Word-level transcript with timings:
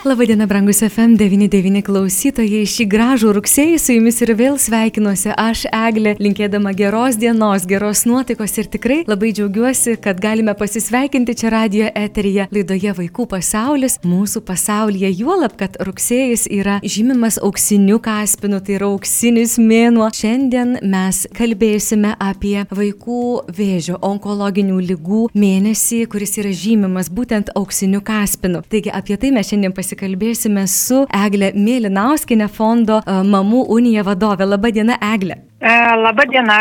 Labadiena, 0.00 0.46
brangus 0.48 0.78
FM99 0.80 1.82
klausytojai. 1.84 2.62
Šį 2.64 2.84
gražų 2.88 3.34
rugsėjį 3.36 3.76
su 3.76 3.92
jumis 3.92 4.16
ir 4.24 4.30
vėl 4.32 4.54
sveikinuosi 4.56 5.34
aš, 5.36 5.66
Eglė, 5.76 6.14
linkėdama 6.16 6.70
geros 6.72 7.18
dienos, 7.20 7.66
geros 7.68 8.06
nuotaikos 8.08 8.56
ir 8.62 8.70
tikrai 8.72 8.96
labai 9.04 9.34
džiaugiuosi, 9.36 9.98
kad 10.00 10.22
galime 10.24 10.54
pasisveikinti 10.56 11.34
čia 11.42 11.50
radio 11.52 11.90
eteryje 11.92 12.46
laidoje 12.48 12.94
Vaikų 12.96 13.26
pasaulis, 13.34 13.98
mūsų 14.00 14.40
pasaulyje. 14.48 15.10
Juolab, 15.18 15.58
kad 15.60 15.76
rugsėjis 15.84 16.46
yra 16.48 16.78
žymimas 16.80 17.36
auksiniu 17.36 18.00
kaspinu, 18.00 18.62
tai 18.64 18.78
yra 18.78 18.88
auksinis 18.88 19.58
mėnuo. 19.60 20.08
Šiandien 20.16 20.78
mes 20.80 21.26
kalbėsime 21.36 22.14
apie 22.16 22.64
vaikų 22.72 23.20
vėžio 23.52 24.00
onkologinių 24.00 24.80
lygų 24.94 25.26
mėnesį, 25.36 26.00
kuris 26.08 26.38
yra 26.40 26.56
žymimas 26.56 27.12
būtent 27.12 27.52
auksiniu 27.52 28.00
kaspinu. 28.00 28.64
Taigi 28.64 28.96
apie 28.96 29.20
tai 29.20 29.36
mes 29.36 29.52
šiandien 29.52 29.76
pasikalbėsime 29.76 29.89
pasikalbėsime 29.90 30.66
su 30.70 31.04
Eglė 31.10 31.50
Mėlynauskine 31.58 32.46
fondo 32.48 33.00
e, 33.02 33.14
Mamų 33.26 33.64
Unija 33.74 34.04
vadovė. 34.06 34.46
Labadiena, 34.46 34.98
Eglė. 35.02 35.40
E, 35.58 35.72
Labadiena 35.98 36.60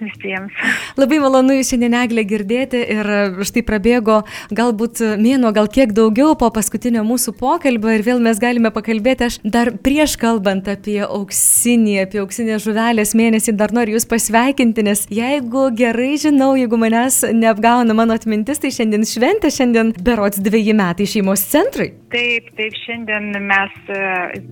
visiems. 0.00 0.52
Labai 0.98 1.18
malonu 1.22 1.56
jūs 1.56 1.72
šiandien 1.72 1.96
Eglė 2.00 2.24
girdėti 2.28 2.80
ir 2.96 3.10
štai 3.46 3.62
prabėgo 3.66 4.20
galbūt 4.56 5.02
mėnuo, 5.20 5.52
gal 5.56 5.70
kiek 5.72 5.94
daugiau 5.96 6.36
po 6.38 6.50
paskutinio 6.54 7.04
mūsų 7.06 7.36
pokalbio 7.40 7.94
ir 7.94 8.04
vėl 8.06 8.22
mes 8.24 8.40
galime 8.42 8.72
pakalbėti. 8.74 9.28
Aš 9.30 9.38
dar 9.42 9.72
prieš 9.84 10.16
kalbant 10.20 10.68
apie 10.70 11.00
auksinį, 11.06 11.98
apie 12.04 12.22
auksinę 12.22 12.58
žuvelės 12.62 13.14
mėnesį, 13.18 13.56
dar 13.58 13.74
noriu 13.76 13.96
jūs 13.96 14.08
pasveikinti, 14.10 14.86
nes 14.86 15.06
jeigu 15.12 15.68
gerai 15.76 16.14
žinau, 16.20 16.52
jeigu 16.58 16.80
manęs 16.80 17.22
neapgauna 17.36 17.96
mano 17.96 18.16
atmintis, 18.16 18.62
tai 18.62 18.72
šiandien 18.74 19.06
šventė, 19.08 19.52
šiandien 19.54 19.94
berots 20.06 20.42
dviejį 20.42 20.76
metai 20.78 21.08
šeimos 21.10 21.44
centrui. 21.50 21.92
Taip, 22.14 22.52
taip, 22.58 22.76
šiandien 22.84 23.32
mes 23.46 23.76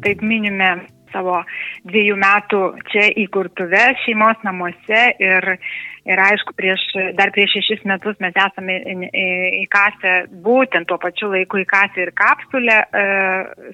taip 0.04 0.24
minime 0.24 0.74
savo 1.14 1.40
dviejų 1.88 2.18
metų 2.20 2.62
čia 2.90 3.08
įkurtuve 3.24 3.84
šeimos 4.04 4.42
namuose 4.46 5.04
ir 5.22 5.54
Ir 6.04 6.20
aišku, 6.20 6.52
prieš, 6.52 6.82
dar 7.16 7.30
prieš 7.32 7.54
šešis 7.56 7.84
metus 7.88 8.18
mes 8.20 8.34
esame 8.36 8.76
įkasę 9.62 10.12
būtent 10.44 10.84
tuo 10.90 10.98
pačiu 11.00 11.30
laiku 11.32 11.62
įkasę 11.62 12.02
ir 12.04 12.10
kapsulę 12.18 12.76
e, 12.84 13.04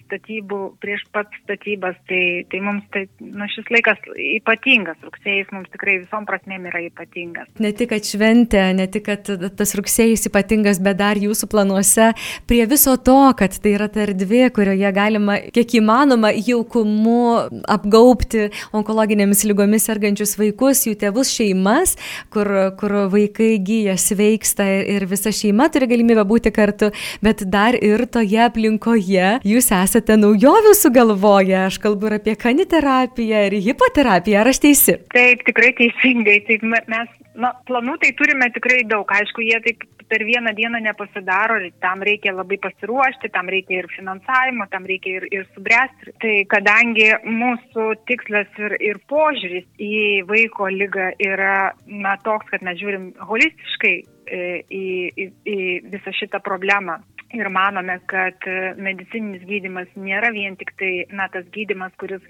statybų 0.05 0.61
prieš 0.83 1.03
pat 1.11 1.33
statybas. 1.42 1.98
Tai, 2.06 2.22
tai 2.53 2.61
mums 2.62 2.87
tai, 2.95 3.03
nu, 3.19 3.48
šis 3.50 3.67
laikas 3.75 3.98
ypatingas, 4.14 5.00
rugsėjas 5.03 5.50
mums 5.55 5.72
tikrai 5.75 5.97
visom 6.05 6.28
prasmėm 6.28 6.69
yra 6.70 6.84
ypatingas. 6.87 7.50
Ne 7.59 7.72
tik, 7.75 7.91
kad 7.91 8.06
šventė, 8.06 8.62
ne 8.78 8.87
tik, 8.87 9.09
kad 9.11 9.33
tas 9.59 9.75
rugsėjas 9.78 10.28
ypatingas, 10.31 10.78
bet 10.83 11.00
dar 11.03 11.19
jūsų 11.19 11.50
planuose 11.50 12.12
prie 12.47 12.62
viso 12.70 12.94
to, 12.94 13.19
kad 13.39 13.59
tai 13.59 13.75
yra 13.75 13.91
ta 13.91 14.05
erdvė, 14.06 14.44
kurioje 14.55 14.94
galima 14.94 15.41
kiek 15.50 15.77
įmanoma 15.81 16.31
jaukumu 16.37 17.19
apgaupti 17.67 18.48
onkologinėmis 18.70 19.42
lygomis 19.50 19.91
sergančius 19.91 20.39
vaikus, 20.39 20.87
jų 20.87 20.94
tėvus, 21.03 21.34
šeimas 21.34 21.98
kur, 22.33 22.49
kur 22.81 22.97
vaikai 23.13 23.53
gyja, 23.65 23.97
sveiksta 24.01 24.67
ir 24.95 25.07
visa 25.11 25.33
šeima 25.35 25.71
turi 25.73 25.89
galimybę 25.91 26.25
būti 26.29 26.53
kartu, 26.55 26.91
bet 27.25 27.45
dar 27.51 27.79
ir 27.79 28.07
toje 28.11 28.41
aplinkoje 28.47 29.37
jūs 29.47 29.71
esate 29.77 30.19
naujovių 30.21 30.75
sugalvoję. 30.78 31.59
Aš 31.71 31.81
kalbu 31.83 32.11
ir 32.11 32.19
apie 32.21 32.37
kaniterapiją 32.41 33.47
ir 33.49 33.59
hipoterapiją, 33.71 34.43
ar 34.43 34.53
aš 34.53 34.62
teisi? 34.67 34.99
Taip, 35.15 35.44
tikrai 35.49 35.72
teisingai. 35.78 36.41
Taip, 36.49 36.65
mes 36.67 37.09
Na, 37.41 37.55
planų 37.69 37.97
tai 38.03 38.12
turime 38.19 38.51
tikrai 38.53 38.83
daug. 38.89 39.09
Aišku, 39.17 39.43
jie 39.47 39.59
taip 39.65 39.87
per 40.11 40.25
vieną 40.27 40.53
dieną 40.59 40.81
nepasidaro, 40.83 41.59
tam 41.81 42.03
reikia 42.03 42.33
labai 42.34 42.59
pasiruošti, 42.65 43.31
tam 43.31 43.49
reikia 43.53 43.78
ir 43.78 43.89
finansavimo, 43.95 44.67
tam 44.73 44.89
reikia 44.91 45.21
ir, 45.21 45.27
ir 45.31 45.47
subręsti. 45.55 46.15
Tai 46.23 46.33
kadangi 46.50 47.06
mūsų 47.27 47.87
tikslas 48.11 48.59
ir, 48.59 48.75
ir 48.91 48.99
požiūris 49.12 49.69
į 49.79 50.00
vaiko 50.31 50.67
lygą 50.75 51.12
yra 51.23 51.71
na, 51.87 52.17
toks, 52.27 52.50
kad 52.50 52.67
mes 52.67 52.81
žiūrim 52.83 53.12
holistiškai 53.31 53.95
e, 53.95 54.43
į, 54.67 54.84
į, 55.15 55.29
į 55.55 55.59
visą 55.95 56.15
šitą 56.19 56.43
problemą. 56.45 56.99
Ir 57.31 57.47
manome, 57.55 58.00
kad 58.11 58.43
medicininis 58.83 59.47
gydimas 59.47 59.87
nėra 59.95 60.33
vien 60.34 60.59
tik 60.59 60.75
tai, 60.81 60.93
na, 61.15 61.29
tas 61.31 61.47
gydimas, 61.55 61.95
kuris 62.03 62.27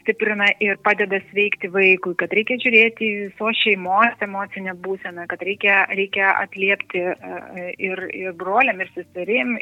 stiprina 0.00 0.46
ir 0.62 0.78
padeda 0.84 1.20
sveikti 1.30 1.70
vaikui, 1.72 2.14
kad 2.20 2.32
reikia 2.34 2.58
žiūrėti 2.62 3.10
visos 3.28 3.60
šeimos 3.62 4.24
emocinę 4.24 4.74
būseną, 4.84 5.26
kad 5.30 5.44
reikia, 5.44 5.82
reikia 5.92 6.32
atliepti 6.42 7.04
e, 7.12 7.68
ir, 7.78 8.04
ir 8.16 8.36
broliam, 8.38 8.80
ir 8.82 8.90
seserim, 8.96 9.54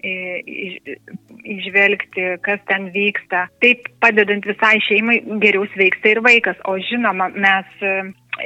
išvelgti, 1.57 2.27
kas 2.47 2.63
ten 2.71 2.91
vyksta. 2.95 3.47
Taip 3.65 3.91
padedant 4.03 4.47
visai 4.47 4.79
šeimai 4.87 5.21
geriau 5.43 5.67
sveiksta 5.75 6.15
ir 6.15 6.23
vaikas. 6.25 6.61
O 6.71 6.77
žinoma, 6.91 7.31
mes 7.35 7.85
e, 7.85 7.95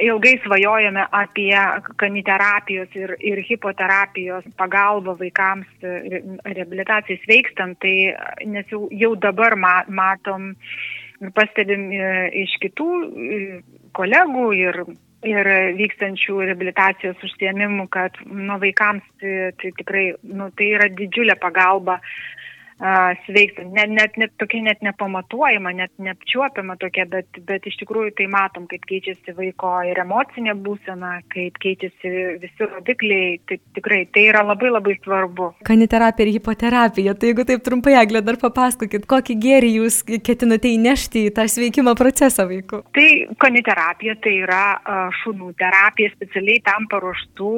ilgai 0.01 0.35
svajojame 0.43 1.05
apie 1.11 1.55
kaniterapijos 2.01 2.95
ir, 2.97 3.15
ir 3.19 3.41
hipoterapijos 3.49 4.47
pagalbą 4.59 5.15
vaikams 5.19 5.67
e, 5.83 6.21
reabilitacijai 6.45 7.21
sveikstant, 7.23 7.79
tai 7.83 8.13
nes 8.49 8.69
jau, 8.71 8.85
jau 8.91 9.15
dabar 9.15 9.57
ma, 9.59 9.75
matom 9.87 10.53
pastebim 11.35 11.89
e, 11.93 12.11
iš 12.43 12.55
kitų 12.63 12.89
e, 13.05 13.41
kolegų 13.95 14.45
ir, 14.57 14.79
ir 15.25 15.49
vykstančių 15.79 16.39
rehabilitacijos 16.43 17.21
užsiemimų, 17.25 17.87
kad 17.93 18.17
nu, 18.25 18.59
vaikams 18.61 19.05
tai, 19.21 19.51
tai 19.61 19.73
tikrai 19.79 20.05
nu, 20.23 20.49
tai 20.57 20.71
yra 20.75 20.89
didžiulė 20.91 21.37
pagalba 21.41 21.99
sveikstant. 23.25 23.71
Net, 23.73 23.89
net, 23.89 24.17
net 24.19 24.33
tokia 24.39 24.61
net 24.65 24.81
nepamatuojama, 24.83 25.71
net 25.75 25.91
neapčiuopiama 26.01 26.75
tokia, 26.81 27.05
bet, 27.07 27.27
bet 27.47 27.65
iš 27.67 27.77
tikrųjų 27.79 28.11
tai 28.17 28.27
matom, 28.31 28.67
kaip 28.67 28.83
keičiasi 28.89 29.35
vaiko 29.37 29.71
ir 29.87 29.99
emocinė 30.03 30.55
būsena, 30.65 31.21
kaip 31.31 31.59
keičiasi 31.63 32.11
visi 32.41 32.67
rodikliai. 32.67 33.39
Tai 33.47 33.59
tikrai 33.77 34.01
tai 34.11 34.27
yra 34.31 34.43
labai 34.43 34.73
labai 34.73 34.97
svarbu. 35.03 35.53
Kaniterapija 35.67 36.27
ir 36.27 36.33
hipoterapija. 36.35 37.15
Tai 37.15 37.31
jeigu 37.31 37.47
taip 37.47 37.63
trumpai, 37.65 37.95
Eglė, 38.01 38.21
dar 38.25 38.39
papasakokit, 38.41 39.07
kokį 39.07 39.37
gėrį 39.45 39.71
jūs 39.79 40.01
ketinate 40.03 40.73
įnešti 40.75 41.27
į 41.29 41.33
tą 41.37 41.47
sveikimo 41.51 41.95
procesą 41.97 42.47
vaikų? 42.49 42.83
Tai 42.95 43.07
kaniterapija 43.39 44.17
tai 44.23 44.35
yra 44.43 44.63
šunų 45.21 45.53
terapija, 45.59 46.11
specialiai 46.17 46.59
tam 46.65 46.89
paruoštų 46.91 47.55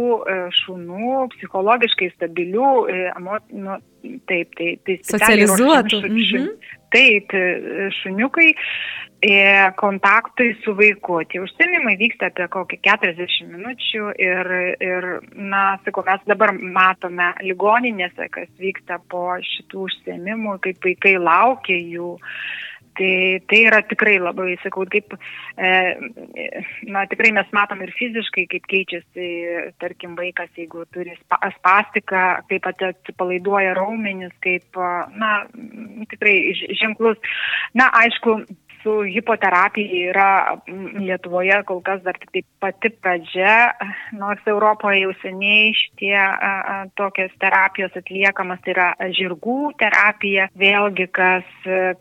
šunų, 0.62 1.14
psichologiškai 1.34 2.12
stabilių, 2.14 2.72
emo, 3.18 3.42
nu, 3.58 3.78
taip, 4.30 4.54
tai, 4.58 4.76
tai 4.86 5.00
Socializuotų. 5.08 6.02
Mhm. 6.08 6.52
Taip, 6.94 7.34
šuniukai 7.98 8.48
e, 9.20 9.32
kontaktai 9.76 10.54
su 10.64 10.72
vaiku. 10.78 11.20
Tie 11.28 11.42
užsienimai 11.44 11.98
vyksta 12.00 12.30
apie 12.32 12.48
kokį 12.54 12.80
40 12.86 13.50
minučių 13.52 14.14
ir, 14.24 14.52
ir 14.88 15.10
na, 15.36 15.64
sakau, 15.84 16.06
mes 16.08 16.24
dabar 16.30 16.54
matome 16.56 17.34
ligoninėse, 17.44 18.30
kas 18.32 18.48
vyksta 18.62 19.02
po 19.12 19.26
šitų 19.44 19.84
užsiemimų, 19.90 20.58
kaip 20.64 20.80
vaikai 20.86 21.18
laukia 21.20 21.76
jų. 21.76 22.16
Tai, 22.98 23.42
tai 23.46 23.60
yra 23.70 23.84
tikrai 23.86 24.16
labai, 24.18 24.56
sakau, 24.64 24.86
kaip, 24.90 25.14
e, 25.58 25.72
na, 26.90 27.04
tikrai 27.10 27.30
mes 27.36 27.50
matom 27.54 27.84
ir 27.86 27.92
fiziškai, 27.94 28.48
kaip 28.50 28.66
keičiasi, 28.72 29.28
tarkim, 29.82 30.16
vaikas, 30.18 30.50
jeigu 30.58 30.86
turi 30.96 31.14
spastiką, 31.22 32.24
kaip 32.50 32.70
atsipalaiduoja 32.72 33.76
raumenis, 33.78 34.34
kaip, 34.42 34.82
na, 35.14 35.34
tikrai 36.10 36.38
ženklus. 36.82 37.22
Na, 37.78 37.92
aišku, 38.02 38.40
su 38.88 39.04
hipoterapija 39.04 40.12
yra 40.12 40.30
Lietuvoje 41.08 41.60
kol 41.68 41.82
kas 41.84 42.00
dar 42.06 42.16
tik 42.22 42.32
tai 42.32 42.44
pati 42.64 42.90
pradžia, 43.04 43.56
nors 44.16 44.48
Europoje 44.48 45.02
jau 45.02 45.12
seniai 45.22 45.74
šitie 45.76 46.16
tokios 47.00 47.34
terapijos 47.42 47.96
atliekamas, 48.00 48.62
tai 48.64 48.76
yra 48.76 48.88
žirgų 49.20 49.58
terapija, 49.82 50.48
vėlgi 50.56 51.10
kas, 51.20 51.48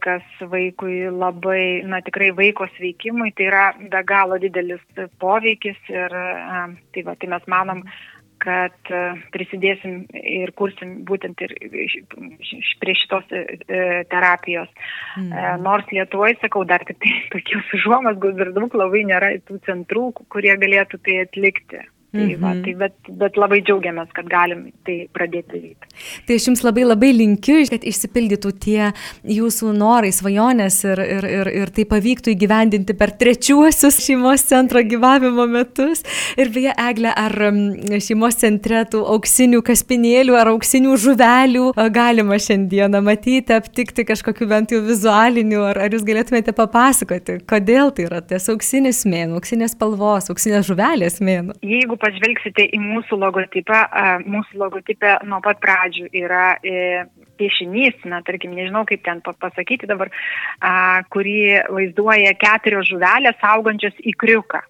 kas 0.04 0.46
vaikui 0.54 1.08
labai, 1.10 1.82
na 1.90 2.02
tikrai 2.06 2.30
vaiko 2.38 2.68
sveikimui, 2.76 3.32
tai 3.34 3.50
yra 3.50 3.64
be 3.80 4.02
galo 4.06 4.38
didelis 4.42 4.84
poveikis 5.22 5.80
ir 5.90 6.14
tai, 6.14 7.02
va, 7.02 7.16
tai 7.18 7.32
mes 7.34 7.50
manom, 7.50 7.82
kad 8.46 8.92
e, 8.94 9.02
prisidėsim 9.34 9.98
ir 10.14 10.52
kursim 10.58 11.00
būtent 11.08 11.42
ir 11.42 11.54
prie 12.82 12.94
šitos 13.00 13.26
terapijos. 14.12 14.70
Mm. 15.18 15.34
Nors 15.66 15.90
Lietuvoje, 15.90 16.38
sakau, 16.44 16.64
dar 16.68 16.86
tik 16.86 17.00
tai 17.02 17.12
tokios 17.34 17.74
užuomas, 17.80 18.20
dar 18.38 18.54
daug 18.56 18.78
labai 18.78 19.04
nėra 19.08 19.34
tų 19.48 19.60
centrų, 19.66 20.08
kurie 20.32 20.54
galėtų 20.62 21.02
tai 21.02 21.20
atlikti. 21.26 21.82
Tai, 22.16 22.36
va, 22.40 22.52
mhm. 22.54 22.62
tai 22.64 22.74
bet, 22.80 23.12
bet 23.22 23.38
labai 23.40 23.60
džiaugiamės, 23.66 24.12
kad 24.16 24.28
galim 24.30 24.66
tai 24.86 24.98
pradėti 25.14 25.56
daryti. 25.56 25.90
Tai 26.26 26.38
aš 26.38 26.48
jums 26.50 26.62
labai 26.64 26.86
labai 26.86 27.12
linkiu, 27.16 27.58
kad 27.70 27.84
išsipildytų 27.86 28.52
tie 28.62 28.90
jūsų 29.36 29.72
norai, 29.76 30.12
svajonės 30.14 30.78
ir, 30.86 31.02
ir, 31.16 31.28
ir, 31.40 31.50
ir 31.62 31.72
tai 31.76 31.86
pavyktų 31.88 32.34
įgyvendinti 32.34 32.96
per 32.98 33.12
trečiuosius 33.18 34.00
šeimos 34.04 34.44
centro 34.48 34.82
gyvavimo 34.86 35.46
metus. 35.50 36.04
Ir 36.38 36.52
beje, 36.54 36.74
Eglė, 36.86 37.12
ar 37.16 37.34
šeimos 38.02 38.38
centre 38.40 38.84
tų 38.90 39.02
auksinių 39.16 39.62
kaspinėlių 39.66 40.36
ar 40.38 40.52
auksinių 40.52 40.96
žuvelių 41.02 41.66
galima 41.94 42.38
šiandieną 42.42 43.02
matyti, 43.04 43.54
aptikti 43.56 44.06
kažkokiu 44.08 44.48
bent 44.50 44.74
jau 44.74 44.82
vizualiniu, 44.84 45.62
ar, 45.70 45.80
ar 45.86 45.94
jūs 45.94 46.04
galėtumėte 46.06 46.54
papasakoti, 46.56 47.40
kodėl 47.48 47.92
tai 47.96 48.08
yra 48.08 48.22
tas 48.24 48.48
auksinis 48.52 49.04
mėnų, 49.08 49.40
auksinės 49.40 49.76
spalvos, 49.76 50.30
auksinės 50.32 50.68
žuvelės 50.68 51.20
mėnų? 51.24 51.58
Jeigu 51.66 51.98
pažvelgsite 52.06 52.68
į 52.70 52.80
mūsų 52.82 53.18
logotipą, 53.18 53.82
mūsų 54.26 54.60
logotipė 54.62 55.18
nuo 55.26 55.40
pat 55.44 55.60
pradžių 55.62 56.08
yra 56.14 56.46
e, 56.62 57.04
piešinys, 57.40 58.04
na, 58.08 58.22
tarkim, 58.26 58.54
nežinau 58.56 58.86
kaip 58.88 59.02
ten 59.06 59.20
pasakyti 59.26 59.88
dabar, 59.90 60.12
kurį 61.12 61.36
vaizduoja 61.72 62.32
keturios 62.40 62.88
žuvelės 62.92 63.44
augančios 63.54 63.98
į 64.00 64.16
kriuką. 64.18 64.62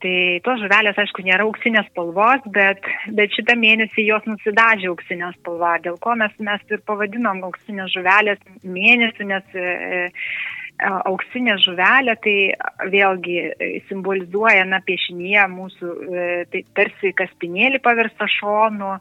Tai 0.00 0.12
tos 0.46 0.62
žuvelės, 0.62 0.96
aišku, 0.96 1.20
nėra 1.26 1.44
auksinės 1.44 1.90
spalvos, 1.90 2.46
bet, 2.54 2.86
bet 3.12 3.34
šitą 3.36 3.52
mėnesį 3.60 4.06
jos 4.06 4.24
nusidažė 4.30 4.88
auksinės 4.88 5.36
spalva, 5.36 5.74
dėl 5.84 5.98
ko 6.00 6.14
mes, 6.16 6.32
mes 6.40 6.62
ir 6.72 6.80
pavadinom 6.88 7.42
auksinės 7.50 7.92
žuvelės 7.92 8.40
mėnesį, 8.64 9.26
nes 9.28 9.58
e, 9.60 9.98
auksinė 10.88 11.56
žuvelė, 11.62 12.14
tai 12.24 12.36
vėlgi 12.92 13.36
simbolizuoja, 13.88 14.64
na, 14.68 14.80
piešinėje 14.86 15.46
mūsų, 15.52 15.90
e, 15.90 16.28
tai 16.52 16.62
tarsi 16.78 17.12
kaspinėlį 17.16 17.82
pavirsta 17.84 18.28
šonu, 18.30 18.96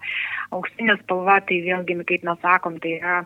auksinė 0.55 0.99
spalva, 1.03 1.39
tai 1.45 1.61
vėlgi, 1.65 1.99
kaip 2.09 2.27
mes 2.27 2.43
sakom, 2.43 2.81
tai 2.83 2.97
yra 2.99 3.21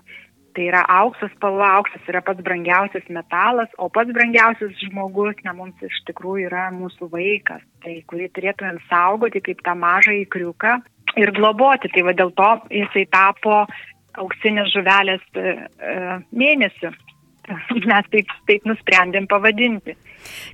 Tai 0.54 0.68
yra 0.70 0.84
auksas 0.86 1.32
spalva, 1.34 1.72
auksas 1.80 2.10
yra 2.12 2.22
pats 2.22 2.44
brangiausias 2.46 3.08
metalas, 3.10 3.72
o 3.82 3.88
pats 3.90 4.14
brangiausias 4.14 4.76
žmogus, 4.84 5.40
na, 5.42 5.54
mums 5.58 5.80
iš 5.82 5.96
tikrųjų 6.06 6.46
yra 6.46 6.68
mūsų 6.76 7.10
vaikas, 7.10 7.64
tai 7.82 7.96
kurį 8.10 8.28
turėtumėm 8.36 8.78
saugoti 8.86 9.42
kaip 9.42 9.64
tą 9.66 9.74
mažą 9.74 10.14
įkriuką 10.20 10.76
ir 11.18 11.34
globoti. 11.34 11.90
Tai 11.90 12.06
va 12.06 12.14
dėl 12.20 12.30
to 12.38 12.52
jisai 12.70 13.08
tapo 13.10 13.64
auksinės 14.22 14.70
žuvelės 14.76 15.26
e, 15.34 15.56
e, 15.66 15.98
mėnesiu. 16.38 16.94
Mes 17.92 18.10
taip, 18.14 18.34
taip 18.50 18.68
nusprendėm 18.70 19.28
pavadinti. 19.32 19.96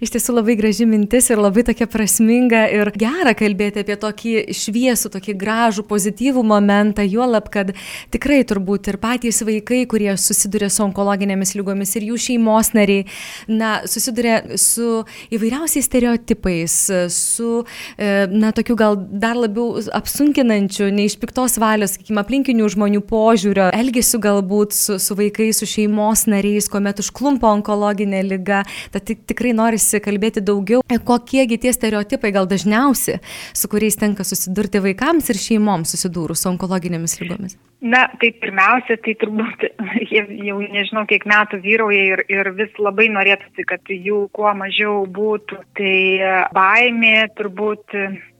Iš 0.03 0.13
tiesų 0.15 0.37
labai 0.37 0.55
graži 0.59 0.87
mintis 0.89 1.29
ir 1.31 1.41
labai 1.41 1.65
tokia 1.67 1.87
prasminga 1.91 2.65
ir 2.73 2.91
gera 2.99 3.33
kalbėti 3.37 3.83
apie 3.83 3.97
tokį 3.99 4.33
šviesų, 4.55 5.11
tokį 5.15 5.35
gražų, 5.39 5.85
pozityvų 5.89 6.43
momentą, 6.47 7.03
juolab, 7.03 7.49
kad 7.53 7.73
tikrai 8.13 8.41
turbūt 8.47 8.91
ir 8.91 8.99
patys 9.01 9.41
vaikai, 9.45 9.83
kurie 9.89 10.11
susiduria 10.19 10.69
su 10.71 10.83
onkologinėmis 10.85 11.55
lygomis 11.57 11.95
ir 11.99 12.07
jų 12.09 12.19
šeimos 12.25 12.71
nariai, 12.77 13.05
na, 13.49 13.79
susiduria 13.89 14.41
su 14.59 15.03
įvairiausiais 15.35 15.87
stereotipais, 15.89 16.77
su, 17.13 17.63
e, 17.97 18.11
na, 18.31 18.53
tokiu 18.55 18.77
gal 18.79 18.97
dar 18.97 19.37
labiau 19.39 19.81
apsunkinančiu, 19.99 20.89
nei 20.93 21.09
iš 21.09 21.17
piktos 21.21 21.59
valios, 21.61 21.95
sakykime, 21.97 22.21
aplinkinių 22.23 22.69
žmonių 22.75 23.03
požiūrio, 23.09 23.69
elgesiu 23.75 24.21
galbūt 24.23 24.75
su, 24.77 24.99
su 25.01 25.17
vaikais, 25.19 25.61
su 25.61 25.69
šeimos 25.69 26.25
nariais, 26.31 26.69
kuomet 26.71 27.01
užklumpa 27.03 27.51
onkologinė 27.59 28.23
lyga, 28.27 28.63
tad 28.93 29.09
tikrai 29.09 29.53
norisi 29.59 30.01
kalbėti 30.03 30.43
daugiau, 30.45 30.83
e, 30.87 30.99
kokiegi 31.11 31.59
tie 31.65 31.73
stereotipai 31.75 32.31
gal 32.35 32.47
dažniausi, 32.49 33.19
su 33.53 33.71
kuriais 33.71 33.99
tenka 33.99 34.25
susidurti 34.27 34.81
vaikams 34.83 35.29
ir 35.31 35.41
šeimoms 35.41 35.95
susidūrus 35.95 36.45
su 36.45 36.51
onkologinėmis 36.53 37.19
lygomis. 37.21 37.59
Na, 37.79 38.07
tai 38.19 38.33
pirmiausia, 38.41 38.97
tai 39.03 39.13
turbūt 39.21 39.63
jau 40.49 40.57
nežinau, 40.63 41.05
kiek 41.07 41.27
metų 41.29 41.61
vyrauja 41.63 42.01
ir, 42.15 42.25
ir 42.31 42.51
vis 42.57 42.73
labai 42.81 43.07
norėtųsi, 43.13 43.67
kad 43.67 43.93
jų 43.93 44.25
kuo 44.35 44.51
mažiau 44.57 45.05
būtų. 45.19 45.61
Tai 45.79 45.95
e, 45.95 46.33
baimė 46.55 47.15
turbūt 47.39 47.95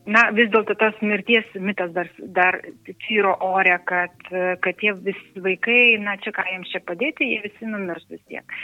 na, 0.09 0.25
vis 0.35 0.49
dėlto 0.53 0.75
tas 0.79 0.97
mirties 1.05 1.47
mitas 1.61 1.91
dar, 1.95 2.09
dar 2.35 2.59
tvyro 3.05 3.35
ore, 3.45 3.75
kad, 3.89 4.15
kad 4.63 4.79
tie 4.81 4.93
visi 4.97 5.43
vaikai, 5.43 5.81
na, 6.03 6.17
čia 6.23 6.33
ką 6.35 6.45
jiems 6.49 6.71
čia 6.73 6.81
padėti, 6.85 7.27
jie 7.33 7.43
visi 7.45 7.69
numirs 7.69 8.07
vis 8.09 8.21
tiek. 8.27 8.57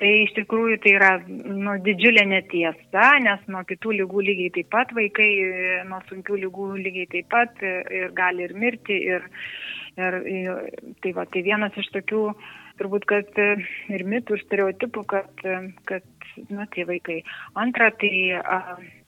Tai 0.00 0.10
iš 0.24 0.32
tikrųjų 0.34 0.80
tai 0.82 0.92
yra 0.96 1.10
nu, 1.28 1.76
didžiulė 1.84 2.24
netiesa, 2.26 3.04
nes 3.22 3.44
nuo 3.46 3.62
kitų 3.68 3.94
lygų 4.00 4.24
lygiai 4.26 4.54
taip 4.56 4.72
pat 4.74 4.90
vaikai, 4.96 5.28
nuo 5.86 6.00
sunkių 6.08 6.40
lygų 6.46 6.66
lygiai 6.80 7.10
taip 7.12 7.28
pat 7.30 7.62
ir 7.62 8.10
gali 8.16 8.48
ir 8.48 8.56
mirti. 8.58 8.98
Ir, 9.14 9.28
ir, 9.94 10.18
ir, 10.26 10.50
tai, 11.02 11.14
va, 11.14 11.26
tai 11.30 11.44
vienas 11.46 11.78
iš 11.78 11.92
tokių, 11.94 12.24
turbūt, 12.80 13.06
kad 13.10 13.38
ir 13.38 14.06
mitų, 14.10 14.38
ir 14.38 14.44
stereotipų, 14.48 15.06
kad, 15.14 15.46
kad 15.86 16.28
na, 16.50 16.66
tie 16.74 16.86
vaikai. 16.88 17.20
Antra, 17.54 17.92
tai 18.00 18.10
a, 18.40 18.60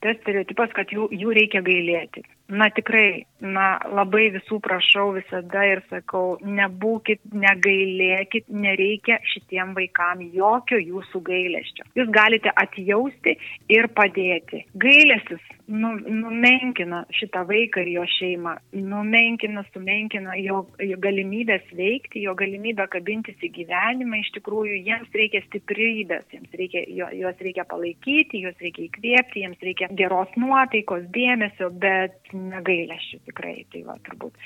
tas 0.05 0.23
stereotipas, 0.23 0.71
kad 0.77 0.93
jų, 0.95 1.11
jų 1.11 1.35
reikia 1.41 1.65
gailėti. 1.67 2.23
Na 2.47 2.69
tikrai, 2.71 3.25
na 3.43 3.81
labai 3.91 4.29
visų 4.37 4.61
prašau 4.63 5.09
visada 5.17 5.65
ir 5.67 5.81
sakau, 5.91 6.37
nebūkit, 6.47 7.19
negailėkit, 7.35 8.47
nereikia 8.55 9.19
šitiem 9.33 9.73
vaikam 9.75 10.23
jokio 10.31 10.79
jūsų 10.79 11.25
gailesčio. 11.27 11.89
Jūs 11.99 12.13
galite 12.15 12.55
atjausti 12.55 13.35
ir 13.75 13.91
padėti. 13.99 14.63
Gailestis 14.79 15.43
nu, 15.67 15.91
numenkina 15.99 17.03
šitą 17.15 17.43
vaiką 17.49 17.83
ir 17.83 17.91
jo 17.97 18.05
šeimą, 18.17 18.53
numenkina, 18.77 19.65
sumenkina 19.75 20.37
jo, 20.39 20.63
jo 20.83 20.99
galimybės 21.03 21.67
veikti, 21.77 22.23
jo 22.27 22.37
galimybę 22.39 22.87
kabintis 22.93 23.43
į 23.43 23.51
gyvenimą. 23.59 24.21
Iš 24.23 24.33
tikrųjų, 24.39 24.79
jiems 24.87 25.19
reikia 25.21 25.43
stiprybės, 25.49 26.27
jiems 26.35 26.55
reikia, 26.61 26.85
juos 27.19 27.43
reikia 27.43 27.67
palaikyti, 27.69 28.45
juos 28.47 28.63
reikia 28.63 28.87
įkvėpti, 28.87 29.43
jiems 29.45 29.67
reikia 29.69 29.91
geros 29.99 30.33
nuotaikos, 30.39 31.09
dėmesio, 31.15 31.73
bet 31.83 32.35
negailėšiu 32.35 33.23
tikrai, 33.31 33.59
tai 33.73 33.85
va 33.89 33.99
turbūt. 34.07 34.39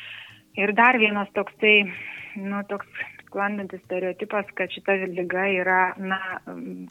Ir 0.58 0.72
dar 0.74 0.98
vienas 0.98 1.28
toksai, 1.36 1.84
nu, 2.40 2.64
toks 2.68 2.88
sklandantis 3.30 3.80
stereotipas, 3.86 4.50
kad 4.58 4.72
šita 4.74 4.98
lyga 5.14 5.46
yra, 5.54 5.80
na, 5.96 6.18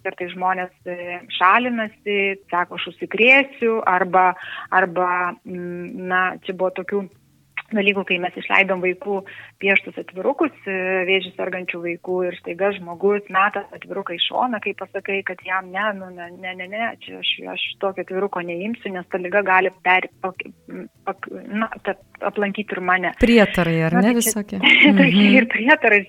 kartai 0.05 0.29
žmonės 0.31 0.71
e, 0.87 1.19
šalinasi, 1.37 2.19
sako, 2.49 2.79
aš 2.79 2.89
užsikrėsiu, 2.93 3.79
arba, 3.87 4.31
arba, 4.71 5.09
na, 5.43 6.23
čia 6.45 6.55
buvo 6.55 6.71
tokių 6.79 7.03
dalykų, 7.75 8.03
kai 8.09 8.17
mes 8.23 8.35
išleidom 8.39 8.81
vaikų 8.83 9.19
pieštus 9.61 9.99
atvirukus, 10.01 10.53
e, 10.65 10.77
vėžį 11.09 11.33
sergančių 11.35 11.81
vaikų 11.83 12.17
ir 12.29 12.37
staiga 12.39 12.71
žmogus 12.75 13.27
meta 13.33 13.65
atviruką 13.75 14.15
į 14.17 14.21
šoną, 14.25 14.61
kai 14.63 14.75
pasakai, 14.79 15.19
kad 15.27 15.41
jam 15.45 15.71
ne, 15.73 15.85
nu, 15.99 16.09
ne, 16.15 16.29
ne, 16.37 16.55
ne, 16.61 16.69
ne 16.71 16.89
čia 17.03 17.19
aš, 17.19 17.33
aš 17.55 17.65
tokio 17.83 18.05
atviruko 18.05 18.43
neimsiu, 18.45 18.93
nes 18.95 19.07
ta 19.11 19.21
lyga 19.21 19.43
gali 19.47 19.73
per, 19.85 20.09
pak, 20.23 20.43
pak, 21.07 21.29
na, 21.47 21.69
ta, 21.85 21.95
aplankyti 22.29 22.75
ir 22.75 22.83
mane. 22.85 23.13
Prietarai, 23.21 23.77
ar 23.87 23.99
na, 23.99 24.03
ne 24.05 24.11
tai 24.13 24.17
visokie? 24.19 24.59
Tokie 24.99 25.13
mhm. 25.13 25.37
ir 25.37 25.49
prietarai, 25.51 26.03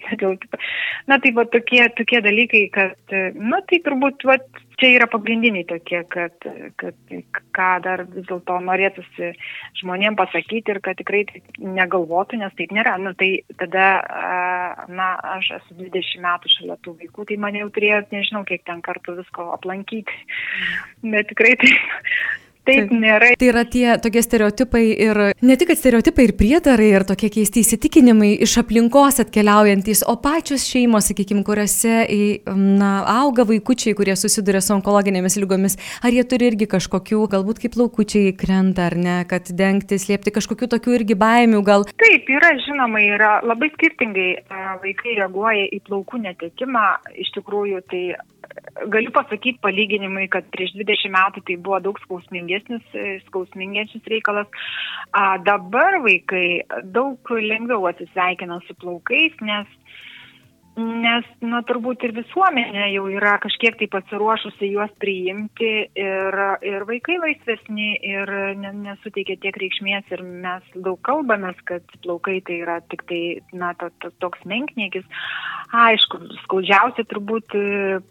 na 1.10 1.20
tai 1.22 1.34
va 1.36 1.46
tokie, 1.50 1.84
tokie 1.98 2.22
dalykai, 2.24 2.66
kad, 2.74 3.16
na 3.36 3.62
tai 3.68 3.82
turbūt, 3.86 4.26
va, 4.28 4.40
čia 4.80 4.90
yra 4.96 5.06
pagrindiniai 5.10 5.66
tokie, 5.68 6.00
kad, 6.10 6.46
kad 6.80 7.14
ką 7.56 7.68
dar 7.84 8.04
vis 8.08 8.26
dėlto 8.28 8.56
norėtųsi 8.64 9.32
žmonėm 9.80 10.16
pasakyti 10.18 10.74
ir 10.74 10.80
kad 10.84 10.98
tikrai 11.00 11.22
negalvotų, 11.60 12.40
nes 12.40 12.54
taip 12.58 12.74
nėra. 12.74 12.96
Nu, 13.02 13.14
tai 13.18 13.30
tada, 13.60 13.86
na, 14.90 15.12
aš 15.36 15.52
esu 15.60 15.78
20 15.82 16.24
metų 16.24 16.54
šalia 16.56 16.78
tų 16.84 16.96
vaikų, 17.02 17.28
tai 17.30 17.40
mane 17.44 17.62
jau 17.62 17.70
turėjo, 17.76 18.04
nežinau, 18.14 18.44
kiek 18.48 18.64
ten 18.68 18.82
kartų 18.84 19.20
visko 19.20 19.50
aplankyti. 19.56 20.20
Bet 21.04 21.30
tikrai 21.32 21.56
tai 21.60 21.74
Taip 22.68 22.90
nėra. 22.92 23.32
Tai 23.40 23.48
yra 23.48 23.62
tie 23.68 23.86
tokie 24.02 24.22
stereotipai 24.24 24.82
ir 24.92 25.20
ne 25.40 25.56
tik 25.60 25.72
stereotipai 25.76 26.26
ir 26.28 26.34
prietarai 26.38 26.90
ir 26.92 27.06
tokie 27.08 27.30
keisti 27.32 27.62
įsitikinimai 27.64 28.34
iš 28.44 28.58
aplinkos 28.60 29.20
atkeliaujantis, 29.24 30.02
o 30.10 30.16
pačios 30.20 30.66
šeimos, 30.68 31.08
sakykime, 31.10 31.42
kuriuose 31.46 32.04
na, 32.52 32.90
auga 33.20 33.46
vaikučiai, 33.48 33.96
kurie 33.98 34.16
susiduria 34.18 34.60
su 34.64 34.74
onkologinėmis 34.76 35.38
lygomis, 35.40 35.78
ar 36.04 36.12
jie 36.14 36.24
turi 36.28 36.50
irgi 36.52 36.68
kažkokių, 36.76 37.22
galbūt 37.32 37.62
kaip 37.64 37.78
laukučiai 37.80 38.34
krenta 38.38 38.90
ar 38.90 38.98
ne, 39.00 39.16
kad 39.30 39.48
dengti, 39.56 40.00
slėpti 40.00 40.34
kažkokių 40.36 40.70
tokių 40.76 40.98
irgi 41.00 41.16
baimių 41.20 41.62
gal. 41.66 41.88
Taip, 42.02 42.28
yra 42.28 42.52
žinoma, 42.66 43.00
yra 43.16 43.32
labai 43.46 43.72
skirtingai 43.76 44.30
vaikai 44.84 45.16
reaguoja 45.22 45.64
į 45.72 45.80
plaukų 45.88 46.20
netekimą, 46.26 46.86
iš 47.24 47.32
tikrųjų 47.38 47.80
tai 47.88 48.04
galiu 48.90 49.10
pasakyti 49.14 49.60
palyginimui, 49.62 50.26
kad 50.32 50.46
prieš 50.54 50.72
20 50.78 51.12
metų 51.14 51.42
tai 51.46 51.56
buvo 51.60 51.78
daug 51.84 51.98
skausmingiau 52.04 52.49
sudėtingesnis, 52.50 53.24
skausmingesnis 53.28 54.10
reikalas. 54.10 54.46
A, 55.12 55.38
dabar 55.38 56.00
vaikai 56.02 56.62
daug 56.84 57.18
lengviau 57.30 57.86
atsisveikina 57.86 58.60
su 58.66 58.74
plaukais, 58.74 59.34
nes 59.40 59.66
Nes, 60.78 61.26
na, 61.42 61.58
turbūt 61.66 62.04
ir 62.06 62.12
visuomenė 62.14 62.86
jau 62.92 63.02
yra 63.10 63.32
kažkiek 63.42 63.74
tai 63.76 63.88
pasiruošusi 63.90 64.68
juos 64.70 64.92
priimti 65.02 65.70
ir, 65.98 66.36
ir 66.62 66.84
vaikai 66.86 67.16
laisvesni 67.18 67.96
ir 68.06 68.30
nesuteikia 68.78 69.36
tiek 69.42 69.58
reikšmės 69.60 70.14
ir 70.14 70.22
mes 70.22 70.62
daug 70.76 71.00
kalbamės, 71.04 71.58
kad 71.66 71.82
plaukai 72.04 72.38
tai 72.46 72.60
yra 72.62 72.78
tik 72.86 73.02
tai, 73.10 73.20
na, 73.50 73.72
to, 73.82 73.90
to, 74.00 74.12
toks 74.22 74.46
menkniekis. 74.46 75.04
Aišku, 75.74 76.22
skaudžiausia 76.46 77.04
turbūt 77.10 77.58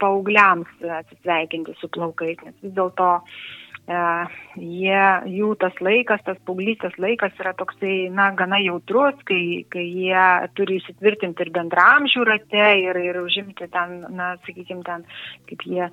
paaugliams 0.04 0.86
atsisveikinti 1.00 1.80
su 1.80 1.90
plaukais, 1.96 2.44
nes 2.44 2.60
vis 2.60 2.76
dėlto 2.76 3.16
E, 3.16 3.59
jie, 3.90 5.04
jų 5.34 5.54
tas 5.62 5.76
laikas, 5.82 6.22
tas 6.26 6.38
paauglystės 6.46 6.96
laikas 7.02 7.34
yra 7.42 7.56
toksai, 7.58 8.10
na, 8.14 8.30
gana 8.38 8.60
jautrus, 8.62 9.18
kai, 9.26 9.66
kai 9.72 9.86
jie 9.86 10.26
turi 10.58 10.80
įsitvirtinti 10.80 11.46
ir 11.46 11.54
bendramžių 11.56 12.26
rate 12.30 12.68
ir, 12.84 13.00
ir 13.10 13.22
užimti 13.24 13.70
ten, 13.74 14.02
na, 14.14 14.36
sakykime, 14.46 14.84
ten, 14.86 15.08
kaip 15.50 15.66
jie 15.66 15.90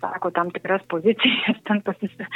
sako, 0.00 0.32
tam 0.34 0.50
tikras 0.54 0.82
pozicijas 0.90 1.62
ten 1.68 1.82
pasisė. 1.86 2.26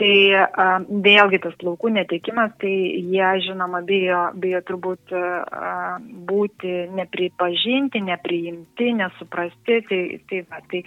Tai 0.00 0.12
a, 0.36 0.68
vėlgi 0.88 1.42
tas 1.44 1.56
plaukų 1.60 1.92
netekimas, 1.96 2.54
tai 2.60 2.72
jie, 2.72 3.26
žinoma, 3.48 3.82
bijo, 3.88 4.22
bijo 4.40 4.62
turbūt 4.68 5.12
a, 5.16 5.98
būti 6.00 6.86
nepripažinti, 6.96 8.00
nepriimti, 8.06 8.94
nesuprasti. 9.00 9.82
Tai, 9.88 10.00
tai, 10.28 10.46
va, 10.48 10.64
tai 10.70 10.84